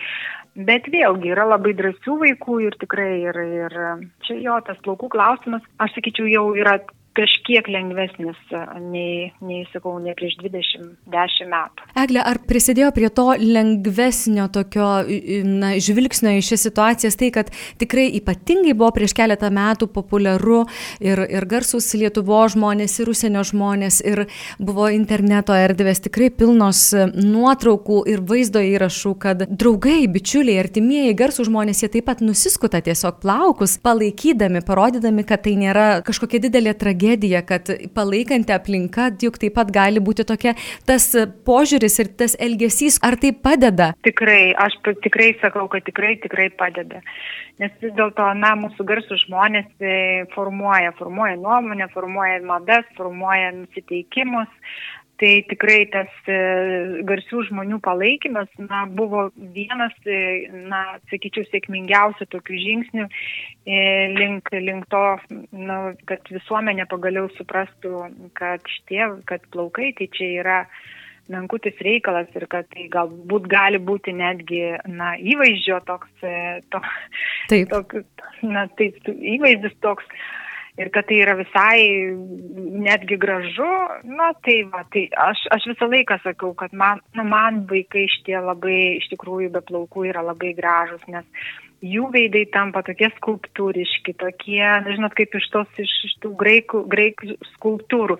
Bet 0.55 0.85
vėlgi 0.87 1.33
yra 1.33 1.43
labai 1.49 1.73
drąsių 1.75 2.13
vaikų 2.21 2.53
ir 2.63 2.75
tikrai 2.79 3.09
ir, 3.27 3.39
ir 3.55 3.75
čia 4.27 4.37
jo 4.43 4.59
tas 4.67 4.79
plaukų 4.85 5.09
klausimas, 5.15 5.65
aš 5.81 5.95
sakyčiau, 5.97 6.27
jau 6.31 6.45
yra 6.59 6.77
kažkiek 7.15 7.67
lengvesnis 7.71 8.37
nei, 8.83 9.31
nei 9.45 9.63
sakau, 9.71 9.95
ne 10.03 10.13
prieš 10.17 10.35
20-10 10.41 11.49
metų. 11.51 11.87
Eglė, 12.03 12.21
ar 12.27 12.39
prisidėjo 12.47 12.91
prie 12.95 13.09
to 13.15 13.27
lengvesnio 13.39 14.47
tokio 14.53 14.89
na, 15.47 15.75
žvilgsnio 15.81 16.35
į 16.39 16.43
šią 16.45 16.59
situaciją 16.65 17.13
tai, 17.15 17.29
kad 17.35 17.51
tikrai 17.81 18.07
ypatingai 18.19 18.75
buvo 18.75 18.91
prieš 18.97 19.15
keletą 19.17 19.51
metų 19.53 19.87
populiaru 19.95 20.65
ir, 21.03 21.23
ir 21.23 21.47
garsus 21.49 21.87
Lietuvo 21.95 22.41
žmonės, 22.51 22.97
ir 22.99 23.11
užsienio 23.13 23.45
žmonės, 23.47 24.01
ir 24.03 24.25
buvo 24.59 24.89
interneto 24.91 25.55
erdvės 25.55 26.03
tikrai 26.03 26.29
pilnos 26.35 26.89
nuotraukų 27.15 28.01
ir 28.11 28.23
vaizdo 28.27 28.63
įrašų, 28.65 29.15
kad 29.23 29.45
draugai, 29.47 30.01
bičiuliai, 30.11 30.59
artimieji, 30.65 31.15
garsų 31.17 31.47
žmonės, 31.47 31.85
jie 31.85 31.91
taip 31.95 32.09
pat 32.09 32.23
nusiskuta 32.25 32.83
tiesiog 32.83 33.21
plaukus, 33.23 33.77
palaikydami, 33.85 34.65
parodydami, 34.67 35.23
kad 35.27 35.45
tai 35.45 35.55
nėra 35.59 35.87
kažkokia 36.05 36.43
didelė 36.43 36.75
tragedija 36.75 37.04
tragedija, 37.05 37.41
kad 37.41 37.69
palaikanti 37.93 38.53
aplinka 38.53 39.11
juk 39.21 39.37
taip 39.37 39.55
pat 39.55 39.71
gali 39.71 39.99
būti 39.99 40.25
tokia, 40.25 40.55
tas 40.85 41.13
požiūris 41.45 41.99
ir 42.01 42.07
tas 42.17 42.35
elgesys, 42.39 42.99
ar 43.03 43.15
tai 43.15 43.31
padeda? 43.31 43.93
Tikrai, 44.03 44.53
aš 44.57 44.77
tikrai 45.03 45.35
sakau, 45.41 45.67
kad 45.67 45.85
tikrai, 45.85 46.15
tikrai 46.21 46.49
padeda. 46.49 47.01
Nes 47.59 47.71
vis 47.81 47.93
dėlto, 47.95 48.25
na, 48.35 48.55
mūsų 48.59 48.83
garsų 48.83 49.15
žmonės 49.27 49.69
e, 49.79 50.25
formuoja, 50.33 50.91
formuoja 50.97 51.37
nuomonę, 51.39 51.87
formuoja 51.93 52.41
madas, 52.43 52.85
formuoja 52.97 53.53
nusiteikimus, 53.55 54.49
Tai 55.15 55.31
tikrai 55.47 55.85
tas 55.93 56.11
e, 56.27 56.37
garsių 57.07 57.45
žmonių 57.47 57.77
palaikymas 57.83 58.49
na, 58.59 58.81
buvo 58.91 59.29
vienas, 59.37 59.95
e, 60.03 60.49
na, 60.67 60.81
sakyčiau, 61.11 61.45
sėkmingiausių 61.53 62.27
tokių 62.33 62.59
žingsnių 62.65 63.05
e, 63.07 63.79
link, 64.11 64.51
link 64.59 64.89
to, 64.91 65.05
na, 65.55 65.79
kad 66.09 66.27
visuomenė 66.33 66.87
pagaliau 66.91 67.31
suprastų, 67.37 68.03
kad 68.35 68.67
šitie, 68.75 69.05
kad 69.29 69.47
plaukai 69.55 69.93
tai 69.95 70.09
čia 70.17 70.31
yra 70.43 70.59
menkutis 71.31 71.79
reikalas 71.81 72.27
ir 72.35 72.49
kad 72.51 72.67
tai 72.75 72.89
galbūt 72.91 73.47
gali 73.49 73.79
būti 73.79 74.11
netgi, 74.13 74.65
na, 74.91 75.15
įvaizdžio 75.15 75.79
toks, 75.87 76.11
to, 76.75 76.83
taip. 77.53 77.71
Tok, 77.71 78.01
na, 78.43 78.67
taip, 78.75 78.99
įvaizdis 79.15 79.79
toks 79.79 80.11
ir 80.81 80.91
kad 80.91 81.07
tai 81.07 81.19
yra 81.23 81.35
visai 81.39 81.81
netgi 82.85 83.17
gražu, 83.19 83.71
na 84.17 84.31
tai 84.45 84.57
va, 84.71 84.83
tai 84.91 85.07
aš, 85.27 85.45
aš 85.55 85.69
visą 85.71 85.87
laiką 85.91 86.19
sakau, 86.23 86.53
kad 86.57 86.73
man, 86.75 87.01
nu, 87.15 87.23
man 87.27 87.63
vaikai 87.69 88.07
šitie 88.11 88.37
labai 88.43 88.79
iš 88.99 89.07
tikrųjų 89.13 89.53
be 89.55 89.63
plaukų 89.69 90.09
yra 90.11 90.25
labai 90.25 90.51
gražus, 90.57 91.03
nes 91.07 91.25
jų 91.83 92.09
veidai 92.13 92.45
tampa 92.53 92.81
tokie 92.85 93.09
skulptūriški, 93.17 94.15
tokie, 94.21 94.63
nežinot, 94.85 95.15
kaip 95.17 95.35
iš 95.37 95.47
tos, 95.53 95.71
iš, 95.81 95.91
iš 96.09 96.15
tų 96.23 96.31
graikų, 96.39 96.83
graikų 96.91 97.35
skulptūrų, 97.55 98.17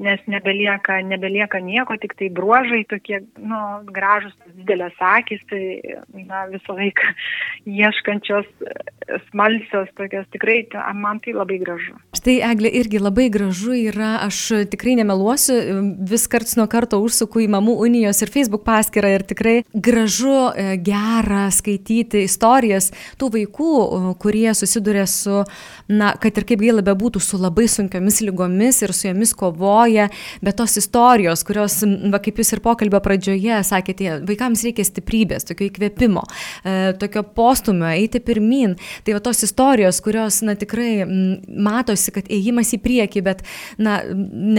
nes 0.00 0.22
nebelieka, 0.30 1.00
nebelieka 1.04 1.60
nieko, 1.64 1.96
tik 2.00 2.14
tai 2.18 2.30
bruožai 2.32 2.82
tokie, 2.90 3.22
nu, 3.40 3.60
gražus, 3.88 4.36
didelės 4.58 4.96
akis, 5.00 5.42
tai, 5.50 5.62
na, 6.14 6.46
visą 6.52 6.76
laiką 6.76 7.14
ieškančios 7.80 8.48
smalsios, 9.30 9.90
tokios 9.98 10.28
tikrai, 10.34 10.62
man 10.96 11.20
tai 11.24 11.34
labai 11.36 11.58
gražu. 11.62 11.96
Štai, 12.16 12.38
Eglė, 12.50 12.70
irgi 12.80 13.00
labai 13.02 13.28
gražu 13.32 13.74
yra, 13.76 14.18
aš 14.26 14.68
tikrai 14.70 14.96
nemeluosiu, 15.00 15.56
vis 16.10 16.26
karts 16.30 16.56
nuo 16.58 16.68
karto 16.70 17.00
užsuku 17.02 17.44
į 17.44 17.50
Mamų 17.50 17.76
unijos 17.86 18.20
ir 18.22 18.32
Facebook 18.32 18.64
paskyrą 18.66 19.10
ir 19.16 19.24
tikrai 19.26 19.56
gražu, 19.74 20.50
e, 20.54 20.76
gera 20.84 21.48
skaityti 21.54 22.24
istorijas 22.28 22.89
tų 23.20 23.30
vaikų, 23.36 23.72
kurie 24.22 24.50
susiduria 24.56 25.06
su, 25.10 25.42
na, 25.90 26.12
kad 26.20 26.38
ir 26.38 26.46
kaip 26.48 26.62
gaila 26.62 26.84
bebūtų, 26.86 27.22
su 27.22 27.40
labai 27.40 27.66
sunkiomis 27.70 28.20
lygomis 28.26 28.80
ir 28.84 28.94
su 28.96 29.08
jomis 29.08 29.34
kovoja, 29.36 30.08
bet 30.44 30.58
tos 30.60 30.76
istorijos, 30.80 31.44
kurios, 31.46 31.80
va, 31.84 32.20
kaip 32.22 32.40
jūs 32.40 32.54
ir 32.56 32.62
pokalbio 32.64 33.00
pradžioje 33.04 33.60
sakėte, 33.66 34.20
vaikams 34.28 34.64
reikia 34.66 34.86
stiprybės, 34.86 35.46
tokio 35.48 35.68
įkvėpimo, 35.68 36.24
e, 36.64 36.76
tokio 37.00 37.24
postumio, 37.36 37.88
eiti 37.90 38.22
pirmin. 38.24 38.76
Tai 39.06 39.16
va 39.16 39.22
tos 39.24 39.42
istorijos, 39.46 40.00
kurios, 40.04 40.40
na, 40.46 40.56
tikrai 40.58 41.04
matosi, 41.06 42.14
kad 42.14 42.28
ėjimas 42.30 42.72
į 42.76 42.80
priekį, 42.84 43.24
bet, 43.26 43.44
na, 43.80 44.00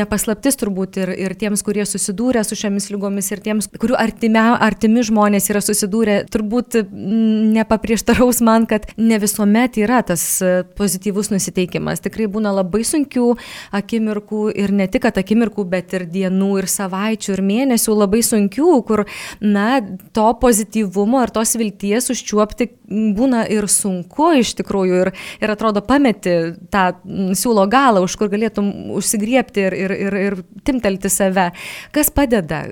nepaslaptis 0.01 0.59
turbūt 0.61 0.99
ir, 1.01 1.13
ir 1.27 1.35
tiems, 1.39 1.63
kurie 1.65 1.85
susidūrė 1.87 2.43
su 2.47 2.57
šiomis 2.59 2.89
lygomis 2.93 3.31
ir 3.33 3.43
tiems, 3.43 3.69
kurių 3.81 3.97
artime, 3.99 4.43
artimi 4.61 5.03
žmonės 5.07 5.49
yra 5.51 5.61
susidūrę, 5.63 6.21
turbūt 6.31 6.81
nepaprieštarau 6.91 8.20
prieštarus 8.21 8.41
man, 8.41 8.65
kad 8.65 8.85
ne 8.97 9.17
visuomet 9.19 9.77
yra 9.77 10.01
tas 10.01 10.41
e, 10.41 10.63
pozityvus 10.77 11.31
nusiteikimas. 11.31 12.01
Tikrai 12.01 12.27
būna 12.29 12.51
labai 12.53 12.83
sunkių 12.85 13.35
akimirkų 13.73 14.51
ir 14.53 14.71
ne 14.71 14.87
tik 14.87 15.05
akimirkų, 15.09 15.65
bet 15.65 15.93
ir 15.93 16.05
dienų, 16.05 16.59
ir 16.61 16.67
savaičių, 16.69 17.33
ir 17.33 17.41
mėnesių 17.41 17.95
labai 17.97 18.21
sunkių, 18.21 18.83
kur, 18.85 19.05
na, 19.41 19.81
to 20.13 20.27
pozityvumo 20.41 21.23
ir 21.23 21.33
tos 21.33 21.55
vilties 21.57 22.11
užčiuopti 22.13 22.69
būna 23.17 23.47
ir 23.49 23.67
sunku 23.67 24.33
iš 24.37 24.53
tikrųjų 24.59 25.01
ir, 25.01 25.13
ir 25.41 25.53
atrodo 25.55 25.81
pameti 25.81 26.53
tą 26.71 26.91
siūlo 27.33 27.65
galą, 27.71 28.03
už 28.05 28.19
kur 28.19 28.29
galėtum 28.29 28.91
užsigriepti 28.97 29.65
ir, 29.65 29.77
ir, 29.85 29.95
ir, 30.07 30.19
ir 30.27 30.41
timtelti 30.67 31.09
save. 31.09 31.51
Kas 31.95 32.13
padeda? 32.13 32.67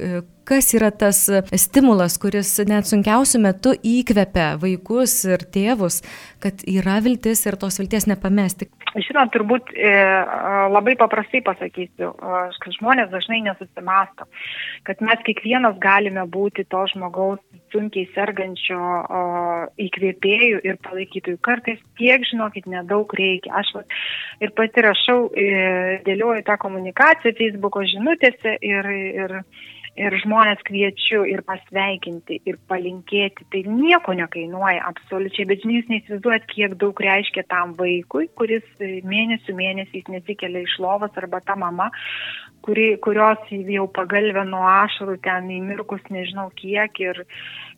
Kas 0.50 0.74
yra 0.78 0.90
tas 0.92 1.22
stimulas, 1.62 2.18
kuris 2.22 2.56
net 2.70 2.90
sunkiausiu 2.90 3.42
metu 3.44 3.76
įkvepia 3.86 4.56
vaikus 4.62 5.22
ir 5.30 5.46
tėvus, 5.54 6.02
kad 6.44 6.66
yra 6.68 7.00
viltis 7.06 7.46
ir 7.46 7.60
tos 7.62 7.80
vilties 7.82 8.10
nepamesti? 8.10 8.70
Žinot, 8.90 9.30
turbūt 9.36 9.70
e, 9.78 9.90
labai 10.74 10.96
paprastai 10.98 11.44
pasakysiu, 11.46 12.10
kad 12.18 12.74
žmonės 12.80 13.12
dažnai 13.12 13.44
nesusimasto, 13.46 14.26
kad 14.88 15.04
mes 15.06 15.22
kiekvienas 15.28 15.78
galime 15.84 16.24
būti 16.26 16.66
to 16.74 16.82
žmogaus 16.96 17.42
sunkiai 17.70 18.10
sergančio 18.16 18.80
įkvėpėjų 19.86 20.62
ir 20.66 20.80
palaikytojų. 20.86 21.38
Kartais 21.46 21.82
tiek, 22.02 22.26
žinokit, 22.32 22.66
nedaug 22.72 23.14
reikia. 23.20 23.54
Aš 23.62 23.76
va, 23.78 23.84
ir 24.42 24.54
pati 24.58 24.86
rašau, 24.86 25.20
e, 25.38 26.00
dėlioju 26.08 26.48
tą 26.50 26.58
komunikaciją 26.62 27.38
Facebook'o 27.38 27.86
žinutėse 27.94 28.58
ir, 28.66 28.90
ir 28.98 29.42
ir 30.00 30.16
žmonės 30.24 30.62
kviečiu 30.68 31.24
ir 31.28 31.44
pasveikinti, 31.48 32.40
ir 32.48 32.58
palinkėti. 32.72 33.46
Tai 33.52 33.64
nieko 33.68 34.16
nekainuoja 34.18 34.86
absoliučiai, 34.88 35.48
bet 35.50 35.64
žinai, 35.64 35.80
jūs 35.80 35.90
neįsivaizduojat, 35.92 36.48
kiek 36.54 36.76
daug 36.82 37.02
reiškia 37.04 37.44
tam 37.52 37.76
vaikui, 37.80 38.30
kuris 38.40 38.66
mėnesių 38.80 39.56
mėnesiais 39.58 40.08
nesikelia 40.12 40.64
iš 40.64 40.78
lovos, 40.84 41.12
arba 41.20 41.42
ta 41.44 41.58
mama, 41.60 41.90
kuri, 42.66 42.88
kurios 43.04 43.44
jau 43.52 43.88
pagalvė 43.96 44.46
nuo 44.48 44.64
ašarų 44.68 45.18
ten 45.26 45.52
įmirkus 45.60 46.04
nežinau 46.14 46.48
kiek 46.60 47.00
ir, 47.04 47.24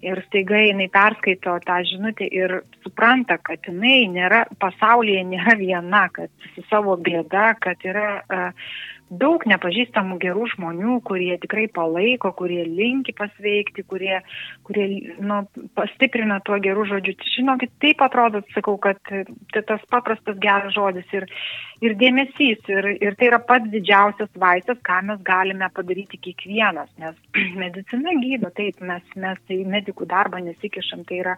ir 0.06 0.22
staiga 0.28 0.62
jinai 0.62 0.90
perskaito 0.94 1.58
tą 1.66 1.82
žinutę 1.90 2.30
ir 2.30 2.60
supranta, 2.86 3.40
kad 3.42 3.66
jinai 3.70 4.06
nėra, 4.14 4.46
pasaulyje 4.62 5.26
nėra 5.34 5.58
viena, 5.58 6.08
kad 6.14 6.30
su 6.56 6.66
savo 6.70 6.98
bėda, 7.02 7.54
kad 7.62 7.86
yra 7.88 8.10
uh, 8.22 8.74
daug 9.12 9.44
nepažįstamų 9.50 10.18
gerų 10.22 10.48
žmonių, 10.54 11.00
kurie 11.08 11.34
tikrai 11.44 11.66
palaiko, 11.74 12.32
kurie 12.38 12.62
linki 12.64 13.14
pasveikti, 13.18 13.84
kurie, 13.88 14.22
kurie 14.68 14.86
nu, 15.20 15.42
pastiprina 15.76 16.40
tuo 16.48 16.60
gerų 16.64 16.88
žodžiu. 16.94 17.18
Žinokit, 17.36 17.74
taip 17.84 18.04
atrodo, 18.06 18.42
sakau, 18.56 18.78
kad 18.82 19.02
tai 19.04 19.64
tas 19.68 19.84
paprastas 19.92 20.40
geras 20.42 20.72
žodis 20.76 21.12
ir, 21.18 21.28
ir 21.84 21.98
dėmesys. 22.00 22.64
Ir, 22.72 22.88
ir 23.04 23.18
tai 23.20 23.28
yra 23.34 23.42
pats 23.44 23.68
didžiausias 23.74 24.32
vaistas, 24.40 24.80
ką 24.88 25.02
mes 25.10 25.20
galime 25.28 25.68
padaryti 25.76 26.22
kiekvienas, 26.30 26.90
nes 27.02 27.20
medicina 27.64 28.16
gydo, 28.24 28.54
taip, 28.56 28.80
mes, 28.80 29.04
mes 29.20 29.44
tai 29.50 29.60
medikų 29.76 30.08
darbą 30.08 30.40
nesikišam, 30.46 31.04
tai 31.10 31.20
yra 31.26 31.36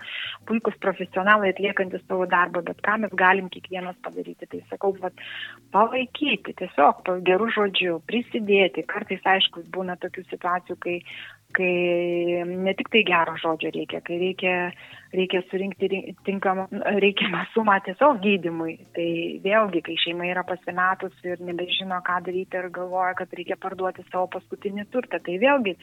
puikus 0.49 0.77
profesionalai 0.83 1.55
atliekantis 1.55 2.05
savo 2.05 2.29
darbą, 2.29 2.61
bet 2.69 2.85
ką 2.85 2.99
mes 3.07 3.17
galim 3.17 3.49
kiekvienas 3.53 3.97
padaryti. 4.05 4.49
Tai 4.53 4.61
sakau, 4.69 4.93
vat, 5.01 5.25
palaikyti, 5.73 6.53
tiesiog 6.61 7.01
gerų 7.25 7.49
žodžių, 7.49 7.62
prisidėti. 8.09 8.83
Kartais, 8.89 9.23
aišku, 9.35 9.63
būna 9.73 9.95
tokių 10.01 10.25
situacijų, 10.29 10.77
kai 10.83 10.97
kai 11.53 12.43
ne 12.49 12.73
tik 12.73 12.89
tai 12.93 13.03
gero 13.07 13.35
žodžio 13.37 13.71
reikia, 13.75 14.01
kai 14.05 14.17
reikia, 14.21 14.53
reikia 15.13 15.41
surinkti 15.49 15.89
tinkamą, 16.27 16.67
reikiamą 17.03 17.43
sumą 17.53 17.77
tiesiog 17.85 18.21
gydimui. 18.23 18.77
Tai 18.97 19.07
vėlgi, 19.45 19.83
kai 19.85 19.97
šeima 20.03 20.29
yra 20.31 20.45
pasimetus 20.47 21.13
ir 21.27 21.43
nebežino, 21.45 22.01
ką 22.07 22.19
daryti 22.27 22.59
ir 22.59 22.71
galvoja, 22.73 23.13
kad 23.19 23.37
reikia 23.37 23.59
parduoti 23.61 24.05
savo 24.09 24.29
paskutinį 24.33 24.87
turtą, 24.93 25.21
tai 25.23 25.37
vėlgi 25.41 25.77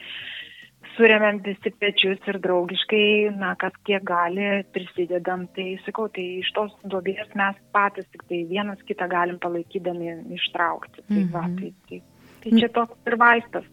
surėmėm 0.95 1.41
visi 1.45 1.71
pečius 1.81 2.19
ir 2.27 2.39
draugiškai, 2.43 3.31
na, 3.37 3.53
kas 3.55 3.75
kiek 3.87 4.03
gali, 4.03 4.63
prisidedam. 4.75 5.47
Tai 5.55 5.67
sakau, 5.85 6.07
tai 6.13 6.25
iš 6.41 6.51
tos 6.57 6.73
duobės 6.83 7.31
mes 7.39 7.55
patys 7.75 8.07
tik 8.11 8.23
tai 8.29 8.43
vienas 8.49 8.81
kitą 8.87 9.07
galim 9.11 9.39
palaikydami 9.39 10.35
ištraukti. 10.37 11.05
Tai, 11.07 11.23
va, 11.33 11.45
Mhm. 11.47 11.57
tai, 11.59 11.73
tai, 11.89 12.01
tai 12.43 12.59
čia 12.59 12.69
toks 12.69 12.97
ir 13.07 13.15
vaistas. 13.17 13.65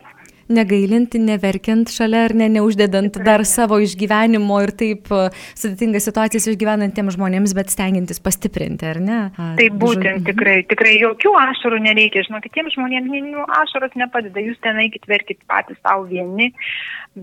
Negailinti, 0.48 1.20
neverkiant 1.20 1.90
šalia 1.92 2.24
ar 2.28 2.34
ne, 2.38 2.48
neuždedant 2.56 3.12
Tikrai 3.12 3.26
dar 3.26 3.44
ne. 3.44 3.48
savo 3.48 3.78
išgyvenimo 3.84 4.60
ir 4.64 4.72
taip 4.80 5.10
e, 5.12 5.28
sudėtingas 5.58 6.08
situacijas 6.08 6.48
išgyvenantiems 6.52 7.18
žmonėms, 7.18 7.54
bet 7.58 7.72
stengiantis 7.74 8.22
pastiprinti, 8.24 8.88
ar 8.88 9.00
ne? 9.04 9.18
A, 9.36 9.50
Tai 9.58 9.68
būtent 9.82 10.24
tikrai, 10.28 10.62
tikrai 10.70 10.94
jokių 11.02 11.34
ašarų 11.42 11.82
nereikia, 11.84 12.24
žinokit, 12.28 12.54
tiems 12.56 12.76
žmonėms 12.76 13.12
nu, 13.28 13.44
ašaros 13.60 13.96
nepadeda, 14.00 14.40
jūs 14.44 14.60
ten 14.64 14.80
eikit 14.80 15.04
verkit 15.10 15.40
patys 15.50 15.78
savo 15.82 16.06
vieni, 16.08 16.50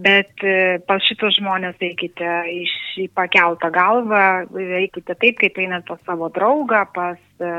bet 0.05 0.45
e, 0.45 0.77
pas 0.87 1.03
šitos 1.05 1.39
žmonės 1.39 1.81
eikite 1.83 2.39
iš 2.51 2.73
pakeltą 3.17 3.71
galvą, 3.73 4.25
eikite 4.81 5.17
taip, 5.17 5.39
kaip 5.41 5.57
einat 5.61 5.87
pas 5.89 6.01
savo 6.07 6.29
draugą, 6.33 6.85
pas, 6.93 7.21
e, 7.41 7.53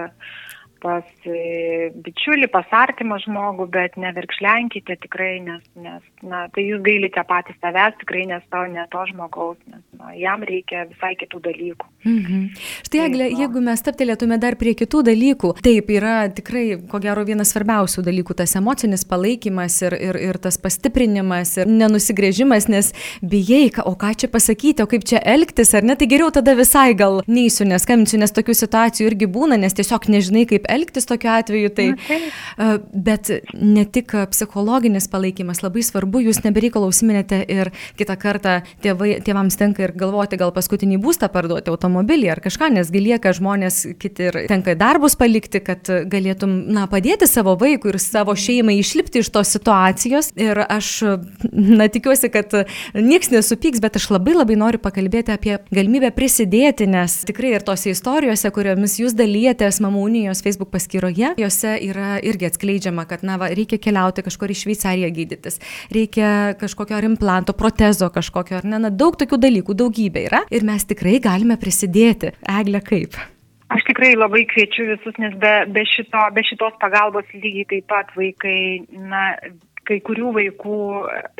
pas 0.86 1.26
e, 1.26 1.90
bičiulį, 2.06 2.46
pas 2.52 2.70
artimą 2.78 3.18
žmogų, 3.24 3.66
bet 3.74 3.98
neverkšlenkite 4.00 4.98
tikrai, 5.02 5.40
nes, 5.42 5.64
nes 5.74 6.04
na, 6.22 6.44
tai 6.54 6.68
jūs 6.68 6.84
gailite 6.86 7.24
patys 7.26 7.58
savęs, 7.62 7.98
tikrai 8.02 8.26
nes 8.30 8.44
to, 8.52 8.62
ne 8.70 8.86
to 8.92 9.02
žmogaus, 9.10 9.58
nes 9.72 9.82
na, 9.96 10.12
jam 10.16 10.42
reikia 10.44 10.84
visai 10.90 11.14
kitų 11.18 11.40
dalykų. 11.46 11.88
Mhm. 12.06 12.42
Štai, 12.86 13.00
Eglė, 13.06 13.28
jeigu 13.32 13.62
mes 13.64 13.82
taptelėtume 13.82 14.36
dar 14.42 14.56
prie 14.60 14.74
kitų 14.78 15.02
dalykų, 15.06 15.52
taip 15.64 15.90
yra 15.94 16.16
tikrai, 16.32 16.64
ko 16.90 17.00
gero, 17.02 17.24
vienas 17.26 17.52
svarbiausių 17.54 18.04
dalykų 18.06 18.36
tas 18.38 18.54
emocinis 18.58 19.06
palaikymas 19.08 19.78
ir, 19.86 19.96
ir, 20.08 20.18
ir 20.28 20.38
tas 20.42 20.58
pastiprinimas 20.60 21.56
ir 21.60 21.70
nenusigrėžimas, 21.70 22.68
nes 22.72 22.92
bijai, 23.22 23.70
o 23.84 23.94
ką 23.98 24.12
čia 24.22 24.30
pasakyti, 24.32 24.84
o 24.84 24.90
kaip 24.90 25.06
čia 25.08 25.22
elgtis, 25.24 25.72
ar 25.76 25.86
ne, 25.86 25.96
tai 25.98 26.10
geriau 26.10 26.30
tada 26.34 26.56
visai 26.58 26.92
gal 26.98 27.22
neįsiu, 27.30 27.66
neskambinsiu, 27.70 28.20
nes 28.20 28.34
tokių 28.36 28.56
situacijų 28.60 29.10
irgi 29.10 29.30
būna, 29.32 29.58
nes 29.60 29.76
tiesiog 29.76 30.10
nežinai, 30.12 30.44
kaip 30.50 30.68
elgtis 30.72 31.08
tokiu 31.08 31.32
atveju. 31.38 31.72
Tai, 31.76 31.88
taip. 32.06 32.28
e, 32.28 32.68
bet 33.08 33.32
ne 33.56 33.86
tik 33.88 34.14
psichologinis 34.32 35.08
palaikymas, 35.12 35.64
labai 35.64 35.84
svarbu, 35.86 36.26
jūs 36.28 36.42
nebereikalo 36.44 36.90
užsiminėte 36.92 37.42
ir 37.52 37.72
kitą 37.98 38.18
kartą 38.20 38.60
tėvai, 38.84 39.16
tėvams 39.24 39.58
tenka 39.58 39.85
ir 39.86 39.94
galvoti, 39.98 40.38
gal 40.40 40.52
paskutinį 40.54 40.98
būstą 41.02 41.30
parduoti, 41.32 41.72
automobilį 41.72 42.30
ar 42.34 42.42
kažką, 42.44 42.70
nes 42.76 42.90
gilieka 42.92 43.32
žmonės 43.36 43.82
kiti 44.00 44.28
ir 44.30 44.40
tenka 44.50 44.76
darbus 44.78 45.16
palikti, 45.18 45.60
kad 45.64 45.88
galėtum, 46.10 46.56
na, 46.74 46.86
padėti 46.90 47.28
savo 47.30 47.56
vaikui 47.60 47.92
ir 47.94 48.00
savo 48.02 48.34
šeimai 48.36 48.78
išlipti 48.80 49.22
iš 49.22 49.30
tos 49.34 49.52
situacijos. 49.56 50.32
Ir 50.36 50.60
aš, 50.66 50.92
na, 51.52 51.88
tikiuosi, 51.92 52.30
kad 52.32 52.52
niekas 52.94 53.32
nesupyks, 53.34 53.82
bet 53.84 53.98
aš 54.00 54.10
labai 54.14 54.36
labai 54.36 54.58
noriu 54.58 54.80
pakalbėti 54.82 55.34
apie 55.34 55.56
galimybę 55.74 56.10
prisidėti, 56.16 56.88
nes 56.90 57.20
tikrai 57.28 57.54
ir 57.56 57.64
tose 57.66 57.92
istorijose, 57.92 58.50
kuriomis 58.54 58.98
jūs 59.00 59.16
dalyjatės 59.16 59.80
Mamų 59.84 60.02
unijos 60.08 60.42
Facebook 60.44 60.72
paskyroje, 60.72 61.34
jose 61.40 61.76
yra 61.86 62.16
irgi 62.24 62.48
atskleidžiama, 62.50 63.06
kad, 63.08 63.24
na, 63.26 63.36
va, 63.40 63.50
reikia 63.54 63.78
keliauti 63.82 64.24
kažkur 64.26 64.52
į 64.52 64.58
Šveicariją 64.62 65.10
gydytis, 65.14 65.60
reikia 65.94 66.56
kažkokio 66.60 66.96
ar 66.98 67.06
implanto, 67.08 67.54
protezo 67.56 68.08
kažkokio, 68.12 68.60
ar 68.60 68.68
ne, 68.68 68.80
na, 68.86 68.90
daug 68.90 69.18
tokių 69.20 69.38
dalykų, 69.42 69.75
daugybė 69.78 70.26
yra 70.30 70.42
ir 70.50 70.66
mes 70.66 70.84
tikrai 70.88 71.18
galime 71.22 71.58
prisidėti. 71.60 72.32
Eglė, 72.58 72.82
kaip? 72.84 73.18
Aš 73.74 73.82
tikrai 73.88 74.12
labai 74.14 74.44
kviečiu 74.46 74.84
visus, 74.92 75.16
nes 75.18 75.34
be, 75.42 75.54
be, 75.74 75.82
šito, 75.90 76.20
be 76.34 76.44
šitos 76.46 76.76
pagalbos 76.82 77.26
lygiai 77.34 77.66
taip 77.72 77.88
pat 77.90 78.12
vaikai, 78.14 78.58
na, 79.10 79.22
kai 79.86 79.98
kurių 80.06 80.30
vaikų 80.36 80.78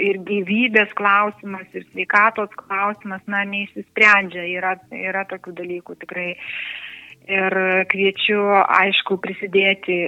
ir 0.03 0.19
gyvybės 0.27 0.91
klausimas, 0.99 1.69
ir 1.75 1.87
sveikatos 1.93 2.51
klausimas, 2.59 3.23
na, 3.31 3.45
neįsisprendžia. 3.47 4.43
Yra, 4.57 4.75
yra 4.91 5.23
tokių 5.31 5.55
dalykų 5.63 5.97
tikrai. 6.03 6.33
Ir 7.27 7.51
kviečiu, 7.91 8.39
aišku, 8.71 9.17
prisidėti. 9.19 10.07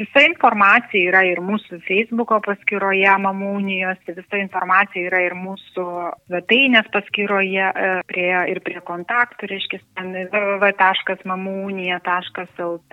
Visa 0.00 0.24
informacija 0.26 0.98
yra 1.12 1.20
ir 1.28 1.38
mūsų 1.38 1.78
Facebook'o 1.86 2.40
paskyroje 2.42 3.12
Mamų 3.22 3.52
unijos, 3.60 4.00
visa 4.08 4.40
informacija 4.40 5.06
yra 5.12 5.20
ir 5.28 5.36
mūsų 5.38 5.84
svetainės 6.26 6.90
paskyroje 6.90 7.70
prie, 8.10 8.30
ir 8.50 8.58
prie 8.66 8.82
kontaktų, 8.90 9.46
reiškia, 9.52 9.78
ten 9.94 10.10
www.mamunija.lt 10.34 12.92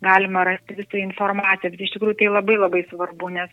galima 0.00 0.44
rasti 0.44 0.76
visą 0.76 0.98
informaciją, 1.00 1.72
bet 1.72 1.80
iš 1.80 1.94
tikrųjų 1.94 2.16
tai 2.20 2.28
labai 2.30 2.56
labai 2.60 2.82
svarbu, 2.90 3.30
nes 3.32 3.52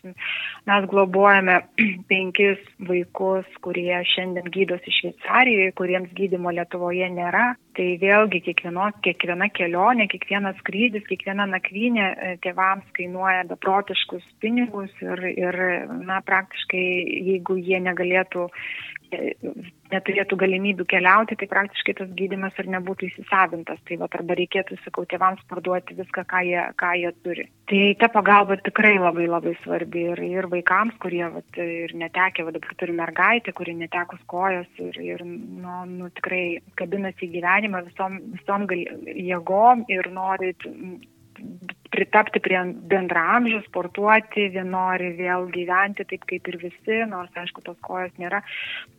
mes 0.67 0.87
globojame 0.91 1.59
penkis 2.11 2.61
vaikus, 2.89 3.47
kurie 3.63 4.01
šiandien 4.13 4.49
gydosi 4.53 4.93
Šveicarijoje, 4.99 5.75
kuriems 5.79 6.11
gydimo 6.17 6.53
Lietuvoje 6.55 7.09
nėra. 7.13 7.53
Tai 7.73 7.87
vėlgi 8.01 8.43
kiekvienos, 8.91 9.01
kiekviena 9.03 9.49
kelionė, 9.49 10.07
kiekvienas 10.11 10.57
skrydis, 10.59 11.03
kiekviena 11.07 11.45
nakvynė 11.47 12.37
tėvams 12.43 12.85
kainuoja 12.93 13.45
beprotiškus 13.47 14.23
pinigus 14.41 14.91
ir, 15.01 15.19
ir 15.31 15.87
na, 16.05 16.21
praktiškai 16.25 16.83
jeigu 17.29 17.57
jie 17.57 17.79
negalėtų 17.79 18.49
neturėtų 19.93 20.37
galimybių 20.41 20.85
keliauti, 20.89 21.37
tai 21.39 21.47
praktiškai 21.51 21.95
tas 21.99 22.09
gydimas 22.17 22.57
ir 22.61 22.69
nebūtų 22.73 23.09
įsisavintas. 23.09 23.81
Tai 23.87 23.97
va, 24.01 24.09
arba 24.19 24.37
reikėtų, 24.39 24.77
sakau, 24.83 25.05
tėvams 25.09 25.43
parduoti 25.49 25.97
viską, 25.97 26.25
ką 26.29 26.41
jie, 26.47 26.59
ką 26.79 26.91
jie 27.01 27.13
turi. 27.25 27.47
Tai 27.69 27.81
ta 28.01 28.09
pagalba 28.13 28.57
tikrai 28.61 28.95
labai 28.97 29.27
labai 29.29 29.55
svarbi 29.61 30.07
ir, 30.13 30.23
ir 30.25 30.49
vaikams, 30.51 30.97
kurie 31.03 31.23
va, 31.35 31.43
ir 31.61 31.95
netekė, 31.99 32.47
va, 32.47 32.55
dabar 32.55 32.77
turi 32.79 32.97
mergaitę, 32.97 33.53
kuri 33.55 33.77
netekus 33.79 34.21
kojas 34.31 34.69
ir, 34.81 34.99
ir 35.03 35.25
nu, 35.25 35.83
nu, 35.89 36.11
tikrai 36.17 36.43
kabinasi 36.79 37.27
į 37.27 37.33
gyvenimą 37.37 37.85
visom, 37.89 38.19
visom 38.37 38.67
gal, 38.69 38.85
jėgom 39.13 39.85
ir 39.93 40.09
nori 40.13 40.53
pritapti 41.93 42.41
prie 42.43 42.59
bendramžių, 42.89 43.59
sportuoti, 43.67 44.47
vien 44.53 44.71
nori 44.73 45.11
vėl 45.17 45.45
gyventi 45.53 46.05
taip 46.09 46.25
kaip 46.29 46.49
ir 46.49 46.57
visi, 46.63 46.97
nors 47.09 47.33
aišku, 47.37 47.61
tos 47.65 47.77
kojos 47.85 48.13
nėra, 48.21 48.41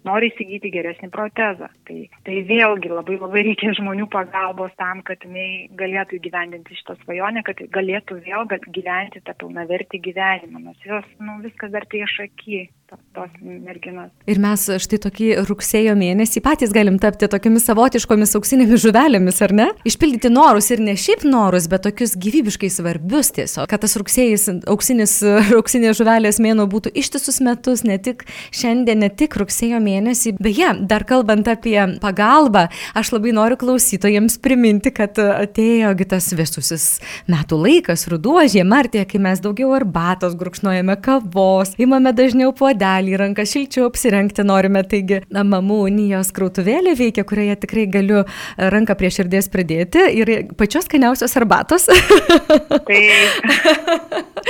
nori 0.06 0.30
įsigyti 0.30 0.70
geresnį 0.74 1.10
protezą. 1.14 1.70
Tai, 1.88 1.98
tai 2.26 2.38
vėlgi 2.46 2.92
labai 2.92 3.18
labai 3.18 3.44
reikia 3.48 3.74
žmonių 3.80 4.06
pagalbos 4.12 4.74
tam, 4.78 5.02
kad 5.06 5.26
jinai 5.26 5.66
galėtų 5.80 6.20
įgyvendinti 6.20 6.78
šitą 6.78 6.98
svajonę, 7.02 7.42
kad 7.48 7.64
galėtų 7.74 8.20
vėl 8.28 8.46
gyventi 8.78 9.24
tą 9.26 9.34
pilnavertį 9.42 10.02
gyvenimą, 10.08 10.62
nes 10.68 10.86
jos, 10.86 11.10
nu, 11.18 11.40
viskas 11.42 11.74
dar 11.74 11.88
prieš 11.90 12.20
akį 12.28 12.66
tos 13.14 13.30
merginos. 13.42 14.10
Ir 14.30 14.40
mes 14.42 14.64
štai 14.82 14.98
tokį 15.04 15.28
rugsėjo 15.48 15.94
mėnesį 15.98 16.42
patys 16.44 16.72
galim 16.74 16.96
tapti 17.02 17.28
tokiamis 17.30 17.66
savotiškomis 17.68 18.34
auksinėmis 18.38 18.82
žuvelėmis, 18.84 19.40
ar 19.46 19.54
ne? 19.54 19.66
Išpildyti 19.88 20.30
norus 20.32 20.70
ir 20.74 20.82
ne 20.84 20.96
šiaip 20.98 21.24
norus, 21.28 21.68
bet 21.70 21.84
tokius 21.86 22.14
gyvybiškai 22.20 22.70
svarbius 22.72 23.32
tiesiog, 23.36 23.68
kad 23.70 23.82
tas 23.84 23.96
rugsėjas, 24.00 24.48
auksinis, 24.70 25.16
auksinės 25.58 25.98
žuvelės 26.00 26.40
mėno 26.42 26.66
būtų 26.70 26.92
ištisus 27.02 27.40
metus, 27.44 27.84
ne 27.86 27.98
tik 28.02 28.26
šiandien, 28.54 29.02
ne 29.04 29.10
tik 29.10 29.38
rugsėjo 29.40 29.80
mėnesį. 29.84 30.36
Beje, 30.42 30.72
dar 30.90 31.06
kalbant 31.08 31.48
apie 31.50 31.78
pagalbą, 32.02 32.66
aš 32.98 33.14
labai 33.16 33.34
noriu 33.36 33.58
klausytojams 33.60 34.38
priminti, 34.44 34.94
kad 34.94 35.18
atėjo 35.18 35.94
tas 36.04 36.26
visusis 36.36 36.88
metų 37.30 37.56
laikas, 37.62 38.04
ruduo, 38.12 38.42
žiema, 38.50 38.82
artėja, 38.84 39.06
kai 39.08 39.22
mes 39.22 39.40
daugiau 39.42 39.72
arbatos 39.74 40.34
gurkšnojame 40.38 40.98
kavos, 41.02 41.72
imame 41.80 42.12
dažniau 42.16 42.52
puodelį 42.54 42.83
puodelį, 42.84 43.16
ranką 43.18 43.44
šilčiau 43.48 43.88
apsirengti 43.88 44.44
norime. 44.44 44.82
Taigi, 44.84 45.22
na, 45.32 45.44
mamų 45.44 45.78
unijos 45.88 46.32
krautuvėlė 46.34 46.94
veikia, 46.98 47.24
kurioje 47.24 47.56
tikrai 47.64 47.86
galiu 47.88 48.24
ranką 48.58 48.96
prie 48.98 49.10
širdies 49.10 49.48
pridėti 49.48 50.04
ir 50.20 50.32
pačios 50.58 50.84
skaniausios 50.88 51.36
arbatos. 51.40 51.88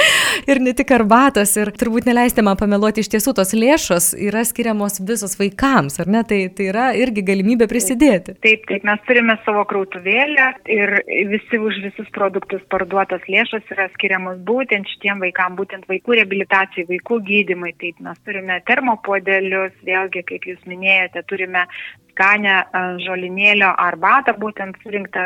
ir 0.51 0.61
ne 0.61 0.75
tik 0.77 0.91
arbatos, 0.95 1.55
ir 1.61 1.71
turbūt 1.79 2.09
neleistė 2.09 2.45
man 2.47 2.59
pameluoti, 2.61 3.05
iš 3.05 3.13
tiesų 3.15 3.35
tos 3.39 3.55
lėšos 3.57 4.13
yra 4.19 4.45
skiriamos 4.47 5.01
visos 5.07 5.37
vaikams, 5.39 6.01
ar 6.03 6.11
ne? 6.11 6.25
Tai, 6.27 6.41
tai 6.57 6.69
yra 6.73 6.89
irgi 6.99 7.25
galimybė 7.27 7.69
prisidėti. 7.71 8.37
Taip, 8.45 8.67
taip, 8.71 8.85
mes 8.87 9.03
turime 9.09 9.37
savo 9.45 9.65
krautuvėlę 9.71 10.51
ir 10.75 10.97
visi 11.31 11.61
už 11.61 11.81
visus 11.85 12.11
produktus 12.15 12.65
parduotas 12.73 13.25
lėšos 13.31 13.71
yra 13.75 13.89
skiriamos 13.95 14.41
būtent 14.47 14.89
šitiem 14.95 15.23
vaikam, 15.23 15.55
būtent 15.59 15.87
vaikų 15.91 16.19
reabilitacijai, 16.21 16.89
vaikų 16.91 17.21
gydimui. 17.29 17.75
Taip, 17.81 18.01
mes 18.05 18.19
turime 18.27 18.61
termopuodelius, 18.69 19.75
vėlgi, 19.87 20.25
kaip 20.29 20.49
jūs 20.51 20.65
minėjote, 20.71 21.25
turime 21.31 21.67
skanę 22.15 22.61
žolinėlio 23.03 23.73
arbatą, 23.79 24.37
būtent 24.39 24.79
surinktą, 24.83 25.25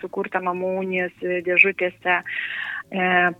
sukurtą 0.00 0.40
mamų 0.44 0.72
unijos 0.80 1.26
dėžutėse 1.46 2.16
e, 2.20 2.22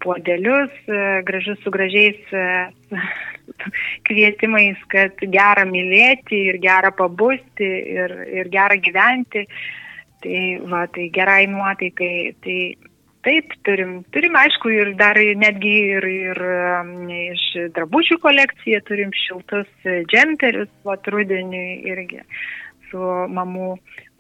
puodelius, 0.05 0.75
e, 0.87 1.23
gražius 1.27 1.63
su 1.65 1.73
gražiais 1.73 2.35
e, 2.37 2.45
kvietimais, 4.09 4.81
kad 4.93 5.17
gera 5.33 5.65
mylėti 5.69 6.45
ir 6.53 6.61
gera 6.63 6.93
pabusti 6.93 7.71
ir, 7.97 8.17
ir 8.41 8.53
gera 8.53 8.77
gyventi. 8.77 9.47
Tai, 10.21 10.41
va, 10.69 10.85
tai 10.93 11.09
gerai 11.09 11.47
nuotaikai. 11.49 12.15
Tai 12.45 12.59
taip, 13.27 13.55
turim, 13.67 14.01
turim 14.15 14.37
aišku 14.41 14.73
ir 14.75 14.95
dar 15.01 15.19
netgi 15.45 15.77
ir, 15.97 16.09
ir 16.31 16.43
iš 17.19 17.45
drabužių 17.77 18.19
kolekciją 18.25 18.81
turim 18.89 19.15
šiltus 19.27 19.71
džemperius, 20.11 20.73
va, 20.87 20.99
rudeniui 21.15 21.81
irgi 21.93 22.25
su 22.91 22.99
mamų 23.39 23.71